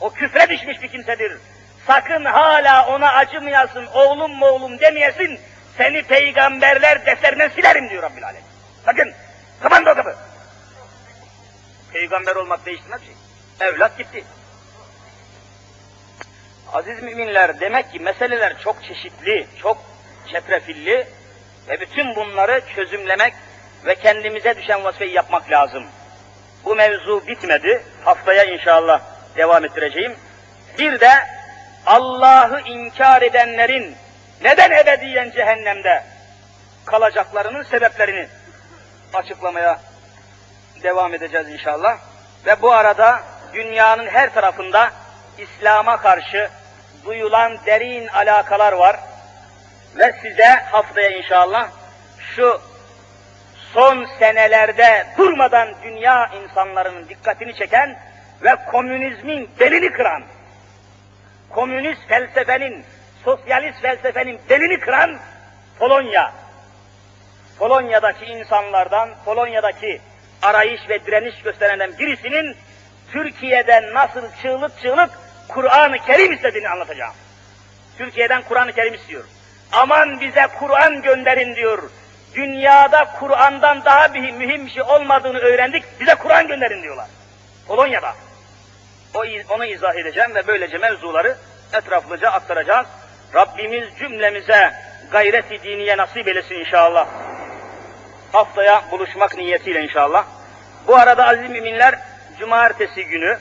[0.00, 1.32] O küfre düşmüş bir kimsedir.
[1.86, 5.40] Sakın hala ona acımayasın, oğlum mu oğlum demeyesin,
[5.76, 8.42] seni peygamberler defterinden silerim diyor Rabbil Alem.
[8.84, 9.12] Sakın,
[9.62, 10.16] kapandı o kapı.
[11.92, 13.14] Peygamber olmak değiştirmez şey.
[13.68, 14.24] Evlat gitti.
[16.72, 19.78] Aziz müminler demek ki meseleler çok çeşitli, çok
[20.32, 21.06] çetrefilli
[21.68, 23.34] ve bütün bunları çözümlemek
[23.84, 25.84] ve kendimize düşen vazifeyi yapmak lazım.
[26.64, 27.82] Bu mevzu bitmedi.
[28.04, 30.16] Haftaya inşallah devam ettireceğim.
[30.78, 31.10] Bir de
[31.86, 33.96] Allah'ı inkar edenlerin
[34.42, 36.04] neden ebediyen cehennemde
[36.84, 38.28] kalacaklarının sebeplerini
[39.14, 39.80] açıklamaya
[40.82, 41.98] devam edeceğiz inşallah.
[42.46, 43.22] Ve bu arada
[43.54, 44.90] dünyanın her tarafında
[45.38, 46.50] İslam'a karşı
[47.04, 48.96] duyulan derin alakalar var.
[49.96, 51.68] Ve size haftaya inşallah
[52.18, 52.60] şu
[53.74, 57.98] son senelerde durmadan dünya insanlarının dikkatini çeken
[58.42, 60.22] ve komünizmin belini kıran,
[61.50, 62.84] komünist felsefenin,
[63.24, 65.18] sosyalist felsefenin belini kıran
[65.78, 66.32] Polonya,
[67.58, 70.00] Polonya'daki insanlardan, Polonya'daki
[70.42, 72.56] arayış ve direniş gösterenden birisinin
[73.12, 75.10] Türkiye'den nasıl çığlık çığlık
[75.48, 77.14] Kur'an-ı Kerim istediğini anlatacağım.
[77.98, 79.24] Türkiye'den Kur'an-ı Kerim istiyor.
[79.72, 81.90] Aman bize Kur'an gönderin diyor.
[82.34, 87.06] Dünyada Kur'an'dan daha bir mühim şey olmadığını öğrendik, bize Kur'an gönderin diyorlar.
[87.68, 88.14] Polonya'da.
[89.14, 89.22] O,
[89.54, 91.36] onu izah edeceğim ve böylece mevzuları
[91.72, 92.86] etraflıca aktaracağız.
[93.34, 94.74] Rabbimiz cümlemize
[95.10, 97.08] gayreti diniye nasip eylesin inşallah.
[98.32, 100.24] Haftaya buluşmak niyetiyle inşallah.
[100.86, 101.98] Bu arada aziz müminler,
[102.38, 103.38] cumartesi günü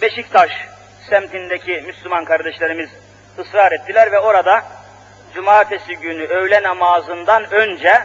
[0.00, 0.50] Beşiktaş
[1.10, 2.90] semtindeki Müslüman kardeşlerimiz
[3.38, 4.62] ısrar ettiler ve orada
[5.34, 8.04] cumartesi günü öğle namazından önce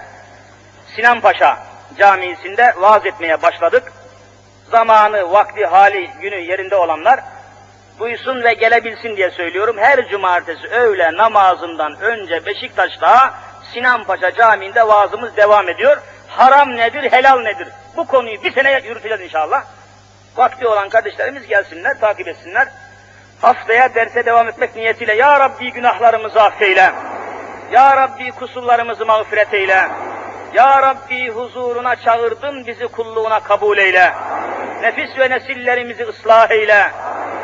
[0.96, 1.60] Sinan Paşa
[1.98, 3.94] camisinde vaaz etmeye başladık.
[4.72, 7.20] Zamanı, vakti, hali, günü yerinde olanlar
[8.00, 9.76] duysun ve gelebilsin diye söylüyorum.
[9.80, 13.34] Her cumartesi öğle namazından önce Beşiktaş'ta
[13.74, 15.98] Sinan Paşa Camii'nde vaazımız devam ediyor.
[16.28, 17.68] Haram nedir, helal nedir?
[17.98, 19.64] Bu konuyu bir sene yürüteceğiz inşallah.
[20.38, 22.68] Vakti olan kardeşlerimiz gelsinler, takip etsinler.
[23.42, 26.92] Haftaya derse devam etmek niyetiyle Ya Rabbi günahlarımızı affeyle.
[27.72, 29.88] Ya Rabbi kusurlarımızı mağfiret eyle.
[30.54, 34.14] Ya Rabbi huzuruna çağırdın bizi kulluğuna kabul eyle.
[34.82, 36.92] Nefis ve nesillerimizi ıslah eyle.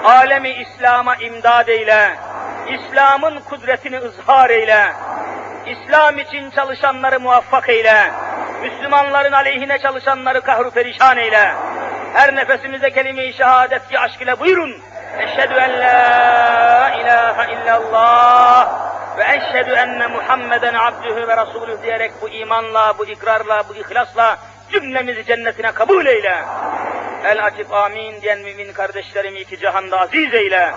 [0.03, 2.09] Alemi İslam'a imdad eyle.
[2.69, 4.85] İslam'ın kudretini ızhar eyle.
[5.67, 8.11] İslam için çalışanları muvaffak eyle.
[8.61, 11.51] Müslümanların aleyhine çalışanları kahru perişan eyle.
[12.13, 14.81] Her nefesimize kelime-i şehadet ki aşk ile buyurun.
[15.19, 18.69] Eşhedü en la ilahe illallah
[19.17, 24.37] ve eşhedü enne Muhammeden abdühü ve rasulüh diyerek bu imanla, bu ikrarla, bu ihlasla
[24.71, 26.35] cümlemizi cennetine kabul eyle.
[27.25, 30.71] El açıp amin diyen mümin kardeşlerimi iki cihanda aziz eyle.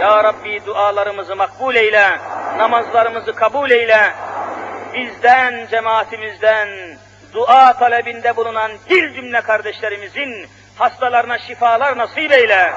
[0.00, 2.18] Ya Rabbi dualarımızı makbul eyle.
[2.56, 4.12] Namazlarımızı kabul eyle.
[4.94, 6.68] Bizden, cemaatimizden,
[7.32, 10.46] dua talebinde bulunan dil cümle kardeşlerimizin
[10.78, 12.72] hastalarına şifalar nasip eyle.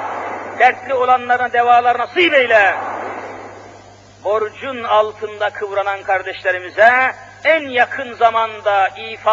[0.59, 2.75] Dertli olanlarına devalar nasip eyle.
[4.23, 9.31] Borcun altında kıvranan kardeşlerimize en yakın zamanda ifa